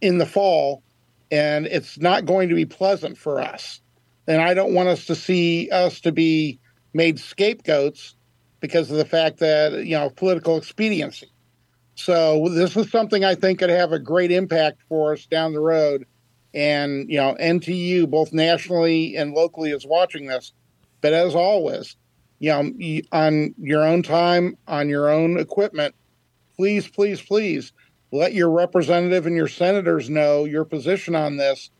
in 0.00 0.18
the 0.18 0.26
fall 0.26 0.82
and 1.30 1.66
it's 1.66 1.98
not 1.98 2.24
going 2.24 2.48
to 2.48 2.54
be 2.54 2.64
pleasant 2.64 3.18
for 3.18 3.40
us. 3.40 3.80
And 4.26 4.40
I 4.40 4.54
don't 4.54 4.74
want 4.74 4.88
us 4.88 5.06
to 5.06 5.14
see 5.14 5.70
us 5.70 6.00
to 6.00 6.12
be 6.12 6.58
made 6.94 7.18
scapegoats 7.18 8.14
because 8.60 8.90
of 8.90 8.96
the 8.96 9.04
fact 9.04 9.38
that 9.38 9.84
you 9.84 9.96
know 9.96 10.10
political 10.10 10.56
expediency. 10.56 11.30
So 11.94 12.48
this 12.48 12.76
is 12.76 12.90
something 12.90 13.24
I 13.24 13.34
think 13.34 13.58
could 13.58 13.70
have 13.70 13.92
a 13.92 13.98
great 13.98 14.30
impact 14.30 14.82
for 14.88 15.12
us 15.12 15.26
down 15.26 15.52
the 15.52 15.60
road. 15.60 16.06
And 16.54 17.10
you 17.10 17.18
know, 17.18 17.36
NTEU 17.40 18.08
both 18.08 18.32
nationally 18.32 19.16
and 19.16 19.32
locally 19.32 19.70
is 19.70 19.86
watching 19.86 20.26
this. 20.26 20.52
But 21.00 21.12
as 21.12 21.34
always, 21.34 21.96
you 22.38 22.50
know, 22.50 23.00
on 23.12 23.54
your 23.58 23.84
own 23.84 24.02
time, 24.02 24.56
on 24.66 24.88
your 24.88 25.08
own 25.10 25.38
equipment, 25.38 25.94
please, 26.56 26.88
please, 26.88 27.20
please 27.20 27.72
let 28.12 28.32
your 28.32 28.50
representative 28.50 29.26
and 29.26 29.36
your 29.36 29.48
senators 29.48 30.08
know 30.08 30.44
your 30.44 30.64
position 30.64 31.14
on 31.14 31.36
this 31.36 31.70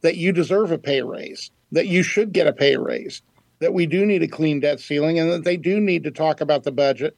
that 0.00 0.16
you 0.16 0.32
deserve 0.32 0.70
a 0.70 0.78
pay 0.78 1.02
raise, 1.02 1.50
that 1.72 1.86
you 1.86 2.02
should 2.02 2.32
get 2.32 2.46
a 2.46 2.52
pay 2.52 2.76
raise, 2.76 3.22
that 3.60 3.74
we 3.74 3.86
do 3.86 4.06
need 4.06 4.22
a 4.22 4.28
clean 4.28 4.60
debt 4.60 4.80
ceiling, 4.80 5.18
and 5.18 5.30
that 5.30 5.44
they 5.44 5.56
do 5.56 5.80
need 5.80 6.04
to 6.04 6.10
talk 6.10 6.40
about 6.40 6.62
the 6.62 6.72
budget 6.72 7.16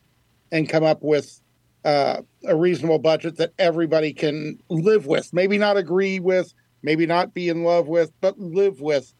and 0.52 0.68
come 0.68 0.84
up 0.84 1.02
with 1.02 1.40
uh, 1.84 2.22
a 2.46 2.56
reasonable 2.56 2.98
budget 2.98 3.36
that 3.36 3.52
everybody 3.58 4.12
can 4.12 4.58
live 4.68 5.06
with. 5.06 5.32
Maybe 5.32 5.58
not 5.58 5.76
agree 5.76 6.20
with, 6.20 6.52
maybe 6.82 7.06
not 7.06 7.34
be 7.34 7.48
in 7.48 7.64
love 7.64 7.88
with, 7.88 8.12
but 8.20 8.38
live 8.38 8.80
with 8.80 9.12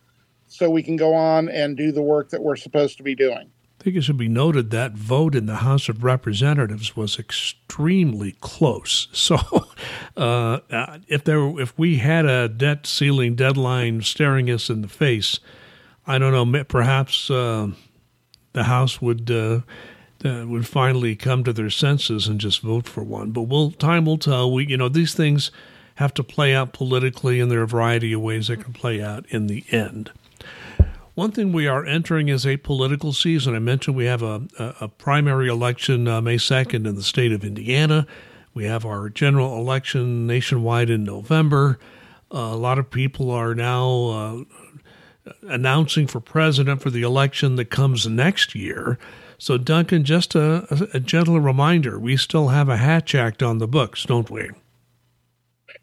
so 0.47 0.69
we 0.69 0.83
can 0.83 0.97
go 0.97 1.15
on 1.15 1.49
and 1.49 1.77
do 1.77 1.93
the 1.93 2.03
work 2.03 2.31
that 2.31 2.43
we're 2.43 2.57
supposed 2.57 2.97
to 2.99 3.03
be 3.03 3.15
doing. 3.15 3.51
I 3.81 3.83
think 3.83 3.97
it 3.97 4.03
should 4.03 4.19
be 4.19 4.29
noted 4.29 4.71
that 4.73 4.93
vote 4.93 5.35
in 5.35 5.47
the 5.47 5.57
House 5.57 5.89
of 5.89 6.05
Representatives 6.05 6.97
was 6.97 7.19
extremely 7.19 8.33
close. 8.41 9.09
So, 9.15 9.39
uh, 10.17 10.59
if 11.07 11.25
there, 11.25 11.59
if 11.61 11.79
we 11.79 11.97
had 11.97 12.27
a 12.27 12.49
debt 12.49 12.87
ceiling 12.87 13.37
deadline 13.37 14.03
staring 14.03 14.51
us 14.51 14.69
in 14.69 14.83
the 14.83 14.89
face, 14.89 15.41
I 16.11 16.19
don't 16.19 16.33
know. 16.33 16.65
Perhaps 16.65 17.31
uh, 17.31 17.69
the 18.53 18.65
House 18.65 19.01
would 19.01 19.31
uh, 19.31 19.61
would 20.25 20.67
finally 20.67 21.15
come 21.15 21.45
to 21.45 21.53
their 21.53 21.71
senses 21.71 22.27
and 22.27 22.41
just 22.41 22.63
vote 22.63 22.89
for 22.89 23.05
one. 23.05 23.31
But 23.31 23.43
we'll 23.43 23.71
time 23.71 24.05
will 24.05 24.19
tell. 24.19 24.53
We, 24.53 24.67
you 24.67 24.77
know, 24.77 24.89
these 24.89 25.15
things 25.15 25.53
have 25.95 26.13
to 26.15 26.25
play 26.25 26.53
out 26.53 26.73
politically, 26.73 27.39
and 27.39 27.49
there 27.49 27.61
are 27.61 27.65
a 27.65 27.69
variety 27.69 28.13
of 28.13 28.23
ways 28.23 28.49
they 28.49 28.57
can 28.57 28.73
play 28.73 29.01
out 29.01 29.25
in 29.29 29.47
the 29.47 29.65
end. 29.71 30.11
One 31.15 31.31
thing 31.31 31.53
we 31.53 31.69
are 31.69 31.85
entering 31.85 32.29
is 32.29 32.45
a 32.45 32.57
political 32.57 33.13
season. 33.13 33.55
I 33.55 33.61
mentioned 33.61 33.97
we 33.97 34.07
have 34.07 34.23
a, 34.23 34.43
a, 34.59 34.75
a 34.83 34.89
primary 34.89 35.49
election 35.49 36.09
uh, 36.09 36.21
May 36.21 36.37
2nd 36.37 36.89
in 36.89 36.95
the 36.97 37.03
state 37.03 37.31
of 37.31 37.45
Indiana. 37.45 38.07
We 38.53 38.65
have 38.65 38.85
our 38.85 39.11
general 39.11 39.59
election 39.59 40.27
nationwide 40.27 40.91
in 40.91 41.05
November. 41.05 41.79
Uh, 42.33 42.39
a 42.39 42.57
lot 42.57 42.79
of 42.79 42.91
people 42.91 43.31
are 43.31 43.55
now 43.55 44.05
uh, 44.07 44.45
announcing 45.43 46.07
for 46.07 46.21
president 46.21 46.83
for 46.83 46.91
the 46.91 47.03
election 47.03 47.57
that 47.57 47.67
comes 47.67 48.07
next 48.07 48.55
year. 48.55 48.99
So, 49.39 49.57
Duncan, 49.57 50.05
just 50.05 50.35
a, 50.35 50.89
a 50.93 51.01
gentle 51.01 51.41
reminder 51.41 51.99
we 51.99 52.17
still 52.17 52.49
have 52.49 52.69
a 52.69 52.77
Hatch 52.77 53.15
Act 53.15 53.43
on 53.43 53.59
the 53.59 53.69
books, 53.69 54.05
don't 54.05 54.31
we? 54.31 54.51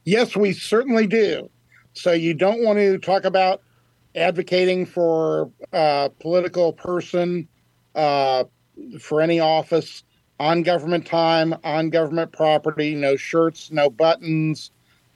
Yes, 0.05 0.35
we 0.35 0.53
certainly 0.53 1.07
do. 1.07 1.49
So, 1.93 2.11
you 2.11 2.33
don't 2.33 2.63
want 2.63 2.77
to 2.77 2.99
talk 2.99 3.25
about 3.25 3.61
advocating 4.15 4.85
for 4.85 5.51
a 5.73 6.11
political 6.19 6.73
person 6.73 7.47
uh, 7.95 8.43
for 8.99 9.21
any 9.21 9.39
office 9.39 10.03
on 10.39 10.61
government 10.61 11.05
time, 11.05 11.55
on 11.63 11.89
government 11.89 12.31
property, 12.31 12.93
no 12.93 13.15
shirts, 13.15 13.71
no 13.71 13.89
buttons, 13.89 14.71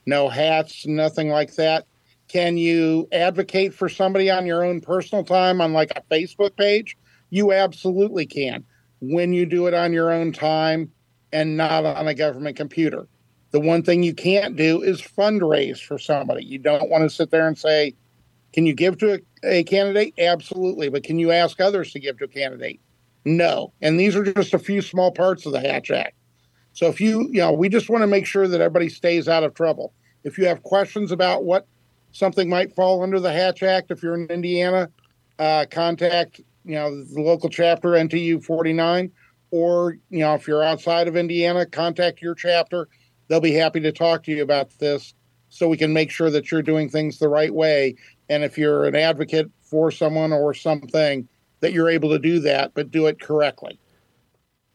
no 0.06 0.28
hats, 0.28 0.86
nothing 0.86 1.28
like 1.28 1.54
that. 1.54 1.86
Can 2.32 2.56
you 2.56 3.08
advocate 3.12 3.74
for 3.74 3.90
somebody 3.90 4.30
on 4.30 4.46
your 4.46 4.64
own 4.64 4.80
personal 4.80 5.22
time 5.22 5.60
on 5.60 5.74
like 5.74 5.92
a 5.94 6.02
Facebook 6.10 6.56
page? 6.56 6.96
You 7.28 7.52
absolutely 7.52 8.24
can 8.24 8.64
when 9.00 9.34
you 9.34 9.44
do 9.44 9.66
it 9.66 9.74
on 9.74 9.92
your 9.92 10.10
own 10.10 10.32
time 10.32 10.90
and 11.30 11.58
not 11.58 11.84
on 11.84 12.08
a 12.08 12.14
government 12.14 12.56
computer. 12.56 13.06
The 13.50 13.60
one 13.60 13.82
thing 13.82 14.02
you 14.02 14.14
can't 14.14 14.56
do 14.56 14.80
is 14.80 15.02
fundraise 15.02 15.78
for 15.78 15.98
somebody. 15.98 16.42
You 16.42 16.58
don't 16.58 16.88
want 16.88 17.02
to 17.02 17.10
sit 17.10 17.30
there 17.30 17.46
and 17.46 17.58
say, 17.58 17.94
can 18.54 18.64
you 18.64 18.72
give 18.72 18.96
to 18.98 19.14
a, 19.14 19.20
a 19.44 19.64
candidate? 19.64 20.14
Absolutely. 20.16 20.88
But 20.88 21.04
can 21.04 21.18
you 21.18 21.32
ask 21.32 21.60
others 21.60 21.92
to 21.92 22.00
give 22.00 22.16
to 22.18 22.24
a 22.24 22.28
candidate? 22.28 22.80
No. 23.26 23.74
And 23.82 24.00
these 24.00 24.16
are 24.16 24.24
just 24.24 24.54
a 24.54 24.58
few 24.58 24.80
small 24.80 25.12
parts 25.12 25.44
of 25.44 25.52
the 25.52 25.60
Hatch 25.60 25.90
Act. 25.90 26.14
So 26.72 26.86
if 26.86 26.98
you, 26.98 27.28
you 27.30 27.40
know, 27.40 27.52
we 27.52 27.68
just 27.68 27.90
want 27.90 28.02
to 28.04 28.06
make 28.06 28.24
sure 28.24 28.48
that 28.48 28.60
everybody 28.62 28.88
stays 28.88 29.28
out 29.28 29.44
of 29.44 29.52
trouble. 29.52 29.92
If 30.24 30.38
you 30.38 30.46
have 30.46 30.62
questions 30.62 31.12
about 31.12 31.44
what 31.44 31.66
something 32.12 32.48
might 32.48 32.74
fall 32.74 33.02
under 33.02 33.20
the 33.20 33.32
Hatch 33.32 33.62
Act, 33.62 33.90
if 33.90 34.02
you're 34.02 34.14
in 34.14 34.26
Indiana, 34.26 34.88
uh, 35.38 35.66
contact, 35.70 36.40
you 36.64 36.74
know, 36.74 37.04
the 37.04 37.20
local 37.20 37.48
chapter 37.48 37.90
NTEU 37.90 38.44
49, 38.44 39.10
or, 39.50 39.98
you 40.10 40.20
know, 40.20 40.34
if 40.34 40.46
you're 40.46 40.62
outside 40.62 41.08
of 41.08 41.16
Indiana, 41.16 41.66
contact 41.66 42.22
your 42.22 42.34
chapter 42.34 42.88
they'll 43.32 43.40
be 43.40 43.54
happy 43.54 43.80
to 43.80 43.92
talk 43.92 44.22
to 44.24 44.30
you 44.30 44.42
about 44.42 44.78
this 44.78 45.14
so 45.48 45.66
we 45.66 45.78
can 45.78 45.90
make 45.90 46.10
sure 46.10 46.30
that 46.30 46.50
you're 46.50 46.60
doing 46.60 46.90
things 46.90 47.18
the 47.18 47.30
right 47.30 47.54
way. 47.54 47.94
And 48.28 48.44
if 48.44 48.58
you're 48.58 48.84
an 48.84 48.94
advocate 48.94 49.50
for 49.62 49.90
someone 49.90 50.34
or 50.34 50.52
something, 50.52 51.26
that 51.60 51.72
you're 51.72 51.88
able 51.88 52.10
to 52.10 52.18
do 52.18 52.40
that, 52.40 52.72
but 52.74 52.90
do 52.90 53.06
it 53.06 53.18
correctly. 53.18 53.78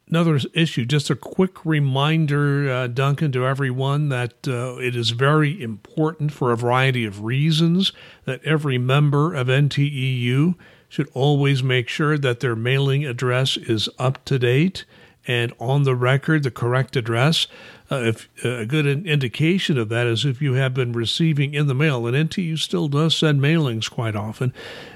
Another 0.10 0.39
issue, 0.54 0.86
just 0.86 1.10
a 1.10 1.15
quick 1.15 1.65
reminder, 1.65 2.70
uh, 2.72 2.88
Duncan, 2.88 3.34
to 3.34 3.46
everyone 3.46 4.08
that 4.08 4.48
uh, 4.48 4.78
it 4.78 4.96
is 4.96 5.10
very 5.10 5.62
important 5.62 6.32
for 6.32 6.54
a 6.54 6.58
variety 6.58 7.04
of 7.04 7.24
reasons 7.24 7.91
that 8.24 8.41
every 8.46 8.78
member 8.78 9.34
of 9.34 9.48
NTEU 9.48 10.56
should 10.88 11.10
always 11.13 11.62
make 11.62 11.89
sure 11.89 12.17
that 12.17 12.39
their 12.39 12.56
mailing 12.56 13.06
address 13.06 13.58
is 13.58 13.89
up 14.00 14.24
to 14.24 14.39
date 14.39 14.86
and 15.28 15.54
on 15.60 15.84
the 15.84 15.96
record, 15.96 16.43
the 16.43 16.52
correct 16.52 16.96
address. 16.96 17.48
Uh, 17.89 18.04
if 18.04 18.30
uh, 18.43 18.50
a 18.58 18.65
good 18.65 18.86
indication 18.86 19.78
of 19.78 19.88
that 19.89 20.08
is 20.08 20.26
if 20.26 20.41
you 20.41 20.54
have 20.54 20.73
been 20.73 20.91
receiving 20.91 21.54
in 21.54 21.67
the 21.67 21.73
mail, 21.73 22.06
and 22.06 22.30
NTEU 22.30 22.60
still 22.60 22.88
does 22.88 23.15
send 23.15 23.41
mailings 23.41 23.89
quite 23.89 24.15
often. 24.15 24.54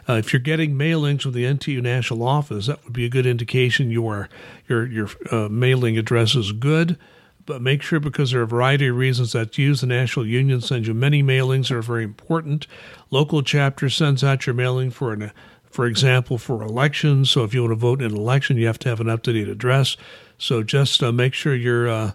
Uh, 0.10 0.14
if 0.14 0.34
you're 0.34 0.42
getting 0.42 0.76
mailings 0.76 1.22
from 1.22 1.32
the 1.32 1.46
NTEU 1.46 1.82
national 1.82 2.24
office, 2.24 2.68
that 2.68 2.84
would 2.84 2.94
be 2.94 3.06
a 3.06 3.10
good 3.10 3.26
indication 3.26 3.92
your 3.92 4.30
your 4.68 4.86
your 4.86 5.10
uh, 5.32 5.48
mailing 5.50 5.98
address 5.98 6.36
is 6.36 6.52
good. 6.52 6.98
But 7.46 7.62
make 7.62 7.82
sure 7.82 8.00
because 8.00 8.32
there 8.32 8.42
are 8.42 8.44
a 8.44 8.48
variety 8.48 8.88
of 8.88 8.98
reasons 8.98 9.32
that 9.32 9.58
use 9.58 9.82
the 9.82 9.88
national 9.88 10.28
union 10.28 10.62
sends 10.62 10.88
you 10.88 10.94
many 10.94 11.24
mailings 11.24 11.70
that 11.70 11.78
are 11.78 11.82
very 11.82 12.04
important. 12.04 12.68
Local 13.10 13.42
chapter 13.42 13.90
sends 13.90 14.24
out 14.24 14.46
your 14.46 14.54
mailing 14.54 14.92
for 14.92 15.14
an 15.14 15.32
for 15.72 15.86
example, 15.86 16.38
for 16.38 16.62
elections. 16.62 17.32
So 17.32 17.46
if 17.46 17.54
you 17.54 17.62
want 17.62 17.72
to 17.72 17.76
vote 17.76 18.02
in 18.02 18.12
an 18.12 18.18
election, 18.18 18.58
you 18.58 18.68
have 18.68 18.80
to 18.80 18.90
have 18.90 19.00
an 19.00 19.10
up 19.10 19.24
to 19.24 19.34
date 19.34 19.48
address. 19.48 19.96
So 20.38 20.64
just 20.64 21.02
uh, 21.02 21.14
make 21.14 21.34
sure 21.34 21.56
your 21.56 21.88
uh, 21.88 22.12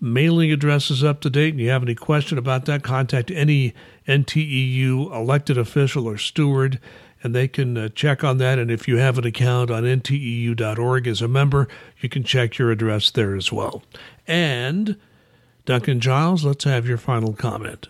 mailing 0.00 0.52
address 0.52 0.90
is 0.90 1.02
up 1.02 1.20
to 1.22 1.30
date. 1.30 1.54
And 1.54 1.60
you 1.60 1.70
have 1.70 1.82
any 1.82 1.94
question 1.94 2.38
about 2.38 2.64
that, 2.66 2.82
contact 2.82 3.30
any 3.30 3.74
NTEU 4.06 5.14
elected 5.14 5.58
official 5.58 6.06
or 6.06 6.18
steward, 6.18 6.80
and 7.22 7.34
they 7.34 7.48
can 7.48 7.76
uh, 7.76 7.88
check 7.88 8.22
on 8.22 8.38
that. 8.38 8.58
And 8.58 8.70
if 8.70 8.86
you 8.86 8.98
have 8.98 9.18
an 9.18 9.26
account 9.26 9.70
on 9.70 9.84
nteu.org 9.84 11.06
as 11.06 11.22
a 11.22 11.28
member, 11.28 11.68
you 12.00 12.08
can 12.08 12.24
check 12.24 12.58
your 12.58 12.70
address 12.70 13.10
there 13.10 13.34
as 13.34 13.50
well. 13.50 13.82
And 14.26 14.96
Duncan 15.64 16.00
Giles, 16.00 16.44
let's 16.44 16.64
have 16.64 16.86
your 16.86 16.98
final 16.98 17.32
comment. 17.32 17.88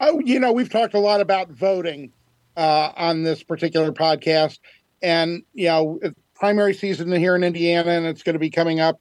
Oh, 0.00 0.20
you 0.24 0.40
know, 0.40 0.52
we've 0.52 0.70
talked 0.70 0.94
a 0.94 0.98
lot 0.98 1.20
about 1.20 1.50
voting 1.50 2.12
uh, 2.56 2.90
on 2.96 3.22
this 3.22 3.42
particular 3.42 3.92
podcast. 3.92 4.58
And, 5.00 5.42
you 5.52 5.68
know, 5.68 6.00
primary 6.34 6.74
season 6.74 7.12
here 7.12 7.36
in 7.36 7.44
Indiana, 7.44 7.90
and 7.90 8.06
it's 8.06 8.22
going 8.24 8.34
to 8.34 8.40
be 8.40 8.50
coming 8.50 8.80
up 8.80 9.00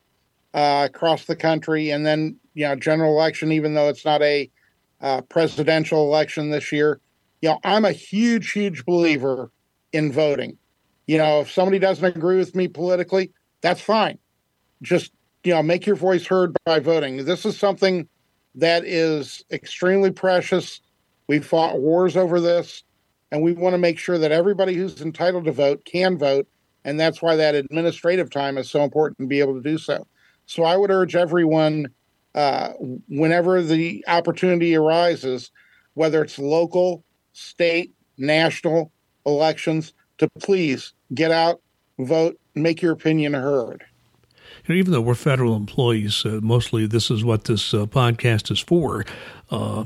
uh, 0.53 0.87
across 0.89 1.25
the 1.25 1.35
country. 1.35 1.89
And 1.89 2.05
then, 2.05 2.35
you 2.53 2.67
know, 2.67 2.75
general 2.75 3.13
election, 3.13 3.51
even 3.51 3.73
though 3.73 3.89
it's 3.89 4.05
not 4.05 4.21
a 4.21 4.49
uh, 5.01 5.21
presidential 5.21 6.03
election 6.03 6.49
this 6.51 6.71
year. 6.71 6.99
You 7.41 7.49
know, 7.49 7.59
I'm 7.63 7.85
a 7.85 7.91
huge, 7.91 8.51
huge 8.51 8.85
believer 8.85 9.51
in 9.93 10.11
voting. 10.11 10.57
You 11.07 11.17
know, 11.17 11.41
if 11.41 11.51
somebody 11.51 11.79
doesn't 11.79 12.05
agree 12.05 12.37
with 12.37 12.55
me 12.55 12.67
politically, 12.67 13.31
that's 13.61 13.81
fine. 13.81 14.17
Just, 14.81 15.11
you 15.43 15.53
know, 15.53 15.63
make 15.63 15.85
your 15.85 15.95
voice 15.95 16.25
heard 16.25 16.55
by 16.65 16.79
voting. 16.79 17.25
This 17.25 17.45
is 17.45 17.57
something 17.57 18.07
that 18.55 18.85
is 18.85 19.43
extremely 19.51 20.11
precious. 20.11 20.81
We 21.27 21.39
fought 21.39 21.79
wars 21.79 22.15
over 22.15 22.39
this 22.39 22.83
and 23.31 23.41
we 23.41 23.53
want 23.53 23.73
to 23.73 23.77
make 23.77 23.97
sure 23.97 24.17
that 24.17 24.31
everybody 24.31 24.75
who's 24.75 25.01
entitled 25.01 25.45
to 25.45 25.51
vote 25.51 25.83
can 25.85 26.17
vote 26.17 26.47
and 26.83 26.99
that's 26.99 27.21
why 27.21 27.35
that 27.35 27.55
administrative 27.55 28.29
time 28.29 28.57
is 28.57 28.69
so 28.69 28.83
important 28.83 29.17
to 29.19 29.27
be 29.27 29.39
able 29.39 29.53
to 29.53 29.61
do 29.61 29.77
so 29.77 30.05
so 30.51 30.63
i 30.63 30.75
would 30.75 30.91
urge 30.91 31.15
everyone 31.15 31.87
uh, 32.35 32.69
whenever 33.09 33.61
the 33.61 34.03
opportunity 34.07 34.75
arises 34.75 35.51
whether 35.93 36.21
it's 36.21 36.37
local 36.37 37.03
state 37.33 37.93
national 38.17 38.91
elections 39.25 39.93
to 40.17 40.27
please 40.39 40.93
get 41.13 41.31
out 41.31 41.61
vote 41.99 42.37
make 42.53 42.81
your 42.81 42.91
opinion 42.91 43.33
heard 43.33 43.83
you 44.65 44.75
know, 44.75 44.79
even 44.79 44.91
though 44.91 45.01
we're 45.01 45.15
federal 45.15 45.55
employees, 45.55 46.25
uh, 46.25 46.39
mostly 46.43 46.85
this 46.85 47.09
is 47.09 47.23
what 47.23 47.45
this 47.45 47.73
uh, 47.73 47.85
podcast 47.85 48.51
is 48.51 48.59
for. 48.59 49.05
Uh, 49.49 49.85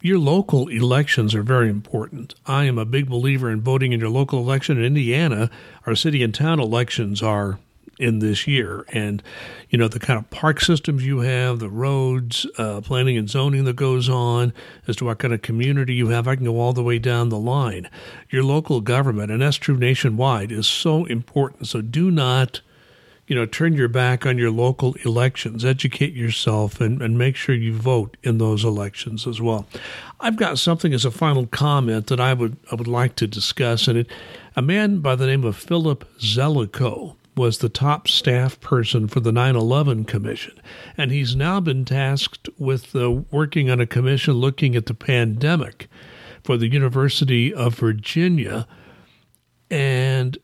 your 0.00 0.18
local 0.18 0.68
elections 0.68 1.34
are 1.34 1.42
very 1.42 1.68
important. 1.68 2.34
I 2.46 2.64
am 2.64 2.78
a 2.78 2.84
big 2.84 3.08
believer 3.08 3.50
in 3.50 3.60
voting 3.60 3.92
in 3.92 4.00
your 4.00 4.08
local 4.08 4.38
election. 4.38 4.78
In 4.78 4.84
Indiana, 4.84 5.50
our 5.86 5.94
city 5.94 6.22
and 6.22 6.34
town 6.34 6.58
elections 6.58 7.22
are 7.22 7.58
in 7.98 8.18
this 8.18 8.46
year. 8.46 8.84
And, 8.92 9.22
you 9.70 9.78
know, 9.78 9.88
the 9.88 9.98
kind 9.98 10.18
of 10.18 10.28
park 10.30 10.60
systems 10.60 11.04
you 11.04 11.20
have, 11.20 11.58
the 11.58 11.68
roads, 11.68 12.46
uh, 12.58 12.80
planning 12.80 13.16
and 13.16 13.28
zoning 13.28 13.64
that 13.64 13.76
goes 13.76 14.08
on, 14.08 14.52
as 14.86 14.96
to 14.96 15.04
what 15.06 15.18
kind 15.18 15.34
of 15.34 15.42
community 15.42 15.94
you 15.94 16.08
have, 16.08 16.28
I 16.28 16.36
can 16.36 16.44
go 16.44 16.60
all 16.60 16.72
the 16.72 16.82
way 16.82 16.98
down 16.98 17.28
the 17.28 17.38
line. 17.38 17.88
Your 18.30 18.42
local 18.42 18.80
government, 18.80 19.30
and 19.30 19.42
that's 19.42 19.56
true 19.56 19.76
nationwide, 19.76 20.52
is 20.52 20.66
so 20.66 21.04
important. 21.06 21.68
So 21.68 21.80
do 21.80 22.10
not 22.10 22.60
you 23.26 23.34
know, 23.34 23.44
turn 23.44 23.74
your 23.74 23.88
back 23.88 24.24
on 24.24 24.38
your 24.38 24.50
local 24.50 24.94
elections, 25.04 25.64
educate 25.64 26.14
yourself, 26.14 26.80
and, 26.80 27.02
and 27.02 27.18
make 27.18 27.34
sure 27.34 27.54
you 27.54 27.74
vote 27.74 28.16
in 28.22 28.38
those 28.38 28.64
elections 28.64 29.26
as 29.26 29.40
well. 29.40 29.66
I've 30.20 30.36
got 30.36 30.58
something 30.58 30.94
as 30.94 31.04
a 31.04 31.10
final 31.10 31.46
comment 31.46 32.06
that 32.06 32.20
I 32.20 32.34
would 32.34 32.56
I 32.70 32.76
would 32.76 32.86
like 32.86 33.16
to 33.16 33.26
discuss, 33.26 33.88
and 33.88 33.98
it, 33.98 34.06
a 34.54 34.62
man 34.62 35.00
by 35.00 35.16
the 35.16 35.26
name 35.26 35.44
of 35.44 35.56
Philip 35.56 36.04
Zelikow 36.20 37.16
was 37.36 37.58
the 37.58 37.68
top 37.68 38.08
staff 38.08 38.58
person 38.60 39.06
for 39.08 39.20
the 39.20 39.30
9/11 39.30 40.06
Commission, 40.06 40.60
and 40.96 41.10
he's 41.10 41.36
now 41.36 41.60
been 41.60 41.84
tasked 41.84 42.48
with 42.58 42.96
uh, 42.96 43.10
working 43.30 43.70
on 43.70 43.80
a 43.80 43.86
commission 43.86 44.34
looking 44.34 44.74
at 44.74 44.86
the 44.86 44.94
pandemic 44.94 45.88
for 46.42 46.56
the 46.56 46.68
University 46.68 47.52
of 47.52 47.74
Virginia, 47.74 48.66
and 49.70 50.38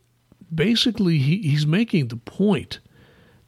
basically 0.54 1.18
he, 1.18 1.38
he's 1.38 1.66
making 1.66 2.08
the 2.08 2.16
point 2.16 2.80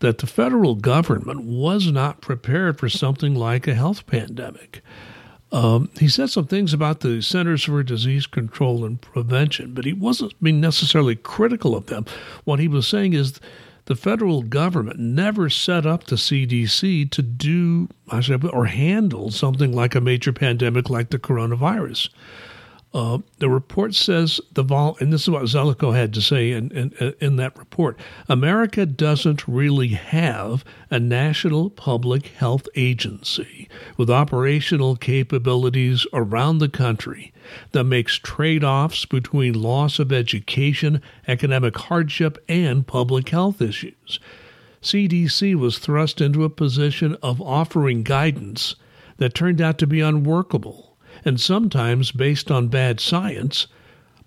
that 0.00 0.18
the 0.18 0.26
federal 0.26 0.74
government 0.74 1.44
was 1.44 1.90
not 1.90 2.20
prepared 2.20 2.78
for 2.78 2.88
something 2.88 3.34
like 3.34 3.66
a 3.66 3.74
health 3.74 4.06
pandemic. 4.06 4.82
Um, 5.54 5.88
he 6.00 6.08
said 6.08 6.30
some 6.30 6.48
things 6.48 6.74
about 6.74 6.98
the 6.98 7.22
Centers 7.22 7.62
for 7.62 7.80
Disease 7.84 8.26
Control 8.26 8.84
and 8.84 9.00
Prevention, 9.00 9.72
but 9.72 9.84
he 9.84 9.92
wasn't 9.92 10.34
being 10.42 10.60
necessarily 10.60 11.14
critical 11.14 11.76
of 11.76 11.86
them. 11.86 12.06
What 12.42 12.58
he 12.58 12.66
was 12.66 12.88
saying 12.88 13.12
is 13.12 13.38
the 13.84 13.94
federal 13.94 14.42
government 14.42 14.98
never 14.98 15.48
set 15.48 15.86
up 15.86 16.04
the 16.04 16.16
CDC 16.16 17.08
to 17.08 17.22
do 17.22 17.88
or 18.52 18.64
handle 18.64 19.30
something 19.30 19.72
like 19.72 19.94
a 19.94 20.00
major 20.00 20.32
pandemic 20.32 20.90
like 20.90 21.10
the 21.10 21.20
coronavirus. 21.20 22.08
Uh, 22.94 23.18
the 23.38 23.48
report 23.48 23.92
says 23.92 24.40
the 24.52 24.62
vol, 24.62 24.96
and 25.00 25.12
this 25.12 25.22
is 25.22 25.30
what 25.30 25.42
Zelikow 25.42 25.92
had 25.96 26.14
to 26.14 26.22
say 26.22 26.52
in, 26.52 26.70
in, 26.70 27.14
in 27.20 27.34
that 27.36 27.58
report. 27.58 27.98
America 28.28 28.86
doesn't 28.86 29.48
really 29.48 29.88
have 29.88 30.64
a 30.90 31.00
national 31.00 31.70
public 31.70 32.28
health 32.28 32.68
agency 32.76 33.68
with 33.96 34.08
operational 34.08 34.94
capabilities 34.94 36.06
around 36.12 36.58
the 36.58 36.68
country 36.68 37.32
that 37.72 37.82
makes 37.82 38.14
trade 38.14 38.62
offs 38.62 39.04
between 39.06 39.60
loss 39.60 39.98
of 39.98 40.12
education, 40.12 41.02
economic 41.26 41.76
hardship, 41.76 42.38
and 42.48 42.86
public 42.86 43.28
health 43.30 43.60
issues. 43.60 44.20
CDC 44.80 45.56
was 45.56 45.78
thrust 45.78 46.20
into 46.20 46.44
a 46.44 46.50
position 46.50 47.16
of 47.24 47.42
offering 47.42 48.04
guidance 48.04 48.76
that 49.16 49.34
turned 49.34 49.60
out 49.60 49.78
to 49.78 49.86
be 49.88 50.00
unworkable 50.00 50.93
and 51.24 51.40
sometimes 51.40 52.12
based 52.12 52.50
on 52.50 52.68
bad 52.68 53.00
science. 53.00 53.66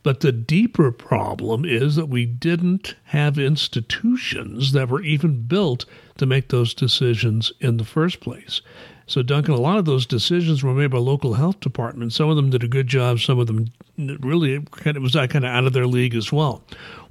But 0.03 0.21
the 0.21 0.31
deeper 0.31 0.91
problem 0.91 1.65
is 1.65 1.95
that 1.95 2.07
we 2.07 2.25
didn't 2.25 2.95
have 3.05 3.37
institutions 3.37 4.71
that 4.71 4.89
were 4.89 5.01
even 5.01 5.41
built 5.43 5.85
to 6.17 6.25
make 6.25 6.47
those 6.47 6.73
decisions 6.73 7.51
in 7.59 7.77
the 7.77 7.83
first 7.83 8.19
place. 8.19 8.61
So, 9.05 9.21
Duncan, 9.21 9.53
a 9.53 9.57
lot 9.57 9.77
of 9.77 9.85
those 9.85 10.05
decisions 10.05 10.63
were 10.63 10.73
made 10.73 10.91
by 10.91 10.97
local 10.97 11.33
health 11.35 11.61
departments. 11.61 12.15
Some 12.15 12.29
of 12.29 12.35
them 12.35 12.49
did 12.49 12.63
a 12.63 12.67
good 12.67 12.87
job. 12.87 13.19
Some 13.19 13.39
of 13.39 13.47
them 13.47 13.67
really 13.97 14.59
kind 14.71 14.97
of 14.97 15.03
was 15.03 15.13
kind 15.13 15.35
of 15.35 15.43
out 15.45 15.65
of 15.65 15.73
their 15.73 15.87
league 15.87 16.15
as 16.15 16.31
well. 16.31 16.61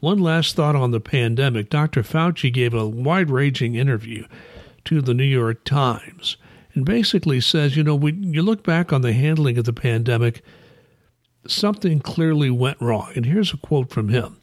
One 0.01 0.19
last 0.19 0.57
thought 0.57 0.77
on 0.77 0.91
the 0.91 1.01
pandemic. 1.01 1.71
Dr. 1.71 2.03
Fauci 2.03 2.53
gave 2.53 2.75
a 2.75 2.87
wide-ranging 2.87 3.75
interview 3.75 4.27
to 4.85 5.01
the 5.01 5.15
New 5.15 5.25
York 5.25 5.65
Times 5.65 6.37
and 6.77 6.85
basically 6.85 7.41
says, 7.41 7.75
you 7.75 7.83
know, 7.83 7.97
when 7.97 8.35
you 8.35 8.43
look 8.43 8.63
back 8.63 8.93
on 8.93 9.01
the 9.01 9.15
handling 9.15 9.57
of 9.57 9.65
the 9.65 9.73
pandemic, 9.73 10.43
something 11.47 12.01
clearly 12.01 12.51
went 12.51 12.81
wrong. 12.83 13.13
And 13.17 13.25
here's 13.25 13.55
a 13.55 13.57
quote 13.57 13.91
from 13.91 14.11
him 14.11 14.37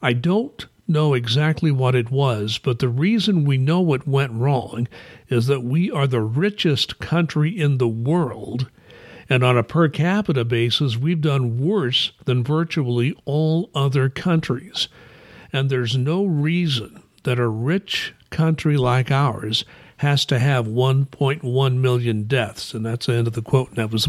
I 0.00 0.12
don't 0.12 0.66
know 0.86 1.14
exactly 1.14 1.72
what 1.72 1.96
it 1.96 2.12
was, 2.12 2.58
but 2.58 2.78
the 2.78 2.88
reason 2.88 3.44
we 3.44 3.58
know 3.58 3.80
what 3.80 4.06
went 4.06 4.32
wrong 4.32 4.86
is 5.28 5.48
that 5.48 5.64
we 5.64 5.90
are 5.90 6.06
the 6.06 6.22
richest 6.22 7.00
country 7.00 7.50
in 7.50 7.78
the 7.78 7.88
world. 7.88 8.70
And 9.28 9.42
on 9.42 9.58
a 9.58 9.64
per 9.64 9.88
capita 9.88 10.44
basis, 10.44 10.96
we've 10.96 11.20
done 11.20 11.58
worse 11.58 12.12
than 12.24 12.44
virtually 12.44 13.14
all 13.24 13.68
other 13.74 14.08
countries. 14.08 14.88
And 15.52 15.68
there's 15.68 15.96
no 15.96 16.24
reason 16.24 17.02
that 17.24 17.40
a 17.40 17.48
rich 17.48 18.14
country 18.30 18.76
like 18.76 19.10
ours 19.10 19.64
has 19.98 20.24
to 20.26 20.38
have 20.38 20.66
1.1 20.66 21.76
million 21.76 22.24
deaths. 22.24 22.74
And 22.74 22.86
that's 22.86 23.06
the 23.06 23.14
end 23.14 23.26
of 23.26 23.34
the 23.34 23.42
quote. 23.42 23.68
And 23.68 23.76
that 23.76 23.90
was 23.90 24.08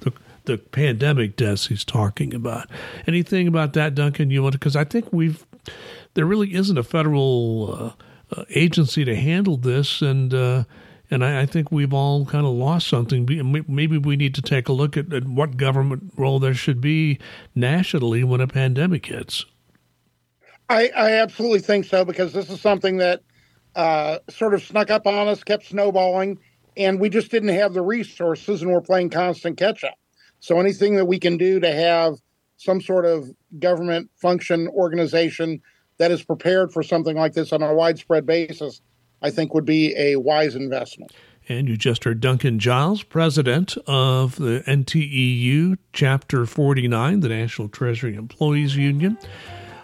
the, 0.00 0.12
the 0.44 0.58
pandemic 0.58 1.36
deaths 1.36 1.66
he's 1.66 1.84
talking 1.84 2.34
about. 2.34 2.68
Anything 3.06 3.48
about 3.48 3.72
that, 3.74 3.94
Duncan, 3.94 4.30
you 4.30 4.42
want 4.42 4.52
to? 4.52 4.58
Because 4.58 4.76
I 4.76 4.84
think 4.84 5.12
we've 5.12 5.44
there 6.14 6.26
really 6.26 6.54
isn't 6.54 6.76
a 6.76 6.82
federal 6.82 7.74
uh, 8.32 8.36
uh, 8.36 8.44
agency 8.50 9.04
to 9.04 9.14
handle 9.16 9.56
this, 9.56 10.02
and 10.02 10.34
uh, 10.34 10.64
and 11.10 11.24
I, 11.24 11.42
I, 11.42 11.46
think 11.46 11.70
we've 11.70 11.92
all 11.92 12.24
kind 12.26 12.46
of 12.46 12.52
lost 12.52 12.88
something. 12.88 13.26
Maybe 13.68 13.98
we 13.98 14.16
need 14.16 14.34
to 14.34 14.42
take 14.42 14.68
a 14.68 14.72
look 14.72 14.96
at, 14.96 15.12
at 15.12 15.26
what 15.26 15.56
government 15.56 16.12
role 16.16 16.38
there 16.38 16.54
should 16.54 16.80
be 16.80 17.18
nationally 17.54 18.24
when 18.24 18.40
a 18.40 18.46
pandemic 18.46 19.06
hits. 19.06 19.44
I, 20.68 20.90
I 20.96 21.12
absolutely 21.12 21.60
think 21.60 21.84
so 21.86 22.04
because 22.04 22.32
this 22.32 22.48
is 22.48 22.60
something 22.60 22.98
that 22.98 23.22
uh, 23.74 24.18
sort 24.28 24.54
of 24.54 24.62
snuck 24.62 24.90
up 24.90 25.06
on 25.06 25.28
us, 25.28 25.44
kept 25.44 25.66
snowballing, 25.66 26.38
and 26.76 27.00
we 27.00 27.08
just 27.08 27.30
didn't 27.30 27.50
have 27.50 27.74
the 27.74 27.82
resources, 27.82 28.62
and 28.62 28.72
we're 28.72 28.80
playing 28.80 29.10
constant 29.10 29.56
catch 29.56 29.84
up. 29.84 29.94
So 30.40 30.58
anything 30.58 30.96
that 30.96 31.04
we 31.04 31.18
can 31.18 31.36
do 31.36 31.60
to 31.60 31.72
have 31.72 32.14
some 32.56 32.80
sort 32.80 33.04
of 33.06 33.30
government 33.58 34.10
function 34.16 34.68
organization 34.68 35.60
that 35.98 36.10
is 36.10 36.22
prepared 36.22 36.72
for 36.72 36.82
something 36.82 37.16
like 37.16 37.34
this 37.34 37.52
on 37.52 37.62
a 37.62 37.74
widespread 37.74 38.26
basis, 38.26 38.80
I 39.22 39.30
think 39.30 39.54
would 39.54 39.66
be 39.66 39.94
a 39.96 40.16
wise 40.16 40.54
investment. 40.54 41.12
And 41.48 41.68
you 41.68 41.76
just 41.76 42.04
heard 42.04 42.20
Duncan 42.20 42.58
Giles, 42.58 43.02
president 43.02 43.76
of 43.86 44.36
the 44.36 44.62
NTEU 44.66 45.78
Chapter 45.92 46.46
49, 46.46 47.20
the 47.20 47.28
National 47.28 47.68
Treasury 47.68 48.14
Employees 48.14 48.76
Union. 48.76 49.18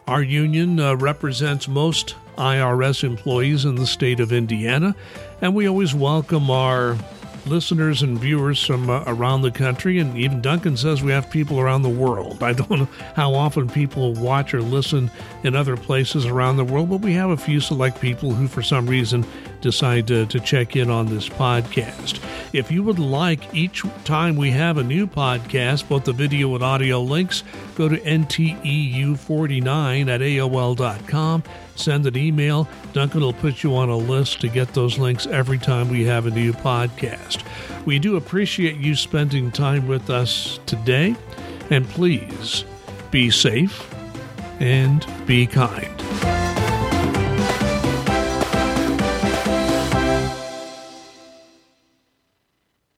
Our 0.06 0.22
union 0.22 0.78
uh, 0.78 0.94
represents 0.94 1.66
most 1.66 2.14
IRS 2.38 3.02
employees 3.02 3.64
in 3.64 3.74
the 3.74 3.88
state 3.88 4.20
of 4.20 4.32
Indiana, 4.32 4.94
and 5.40 5.52
we 5.52 5.66
always 5.66 5.96
welcome 5.96 6.48
our 6.48 6.96
listeners 7.44 8.02
and 8.02 8.16
viewers 8.16 8.64
from 8.64 8.88
uh, 8.88 9.02
around 9.08 9.42
the 9.42 9.50
country, 9.50 9.98
and 9.98 10.16
even 10.16 10.40
Duncan 10.40 10.76
says 10.76 11.02
we 11.02 11.10
have 11.10 11.28
people 11.28 11.58
around 11.58 11.82
the 11.82 11.88
world. 11.88 12.40
I 12.44 12.52
don't 12.52 12.70
know 12.70 12.88
how 13.16 13.34
often 13.34 13.68
people 13.68 14.14
watch 14.14 14.54
or 14.54 14.62
listen 14.62 15.10
in 15.42 15.56
other 15.56 15.76
places 15.76 16.24
around 16.24 16.56
the 16.56 16.64
world, 16.64 16.88
but 16.88 17.00
we 17.00 17.12
have 17.14 17.30
a 17.30 17.36
few 17.36 17.58
select 17.58 18.00
people 18.00 18.32
who, 18.32 18.46
for 18.46 18.62
some 18.62 18.86
reason, 18.86 19.26
decide 19.60 20.06
to, 20.08 20.26
to 20.26 20.40
check 20.40 20.76
in 20.76 20.90
on 20.90 21.06
this 21.06 21.28
podcast. 21.28 22.20
If 22.52 22.70
you 22.70 22.82
would 22.82 22.98
like 22.98 23.54
each 23.54 23.82
time 24.04 24.36
we 24.36 24.50
have 24.52 24.78
a 24.78 24.84
new 24.84 25.06
podcast, 25.06 25.88
both 25.88 26.04
the 26.04 26.12
video 26.12 26.54
and 26.54 26.64
audio 26.64 27.00
links, 27.00 27.42
go 27.74 27.88
to 27.88 27.98
nteu49 27.98 30.08
at 30.08 30.20
aol.com 30.20 31.42
send 31.78 32.06
an 32.06 32.16
email. 32.16 32.68
Duncan 32.92 33.20
will 33.20 33.32
put 33.32 33.62
you 33.62 33.76
on 33.76 33.88
a 33.88 33.96
list 33.96 34.40
to 34.40 34.48
get 34.48 34.74
those 34.74 34.98
links 34.98 35.26
every 35.26 35.58
time 35.58 35.88
we 35.88 36.04
have 36.04 36.26
a 36.26 36.30
new 36.30 36.52
podcast. 36.52 37.44
We 37.84 37.98
do 37.98 38.16
appreciate 38.16 38.76
you 38.76 38.94
spending 38.94 39.50
time 39.50 39.86
with 39.86 40.10
us 40.10 40.58
today, 40.66 41.14
and 41.70 41.88
please 41.88 42.64
be 43.10 43.30
safe 43.30 43.92
and 44.60 45.06
be 45.26 45.46
kind. 45.46 46.35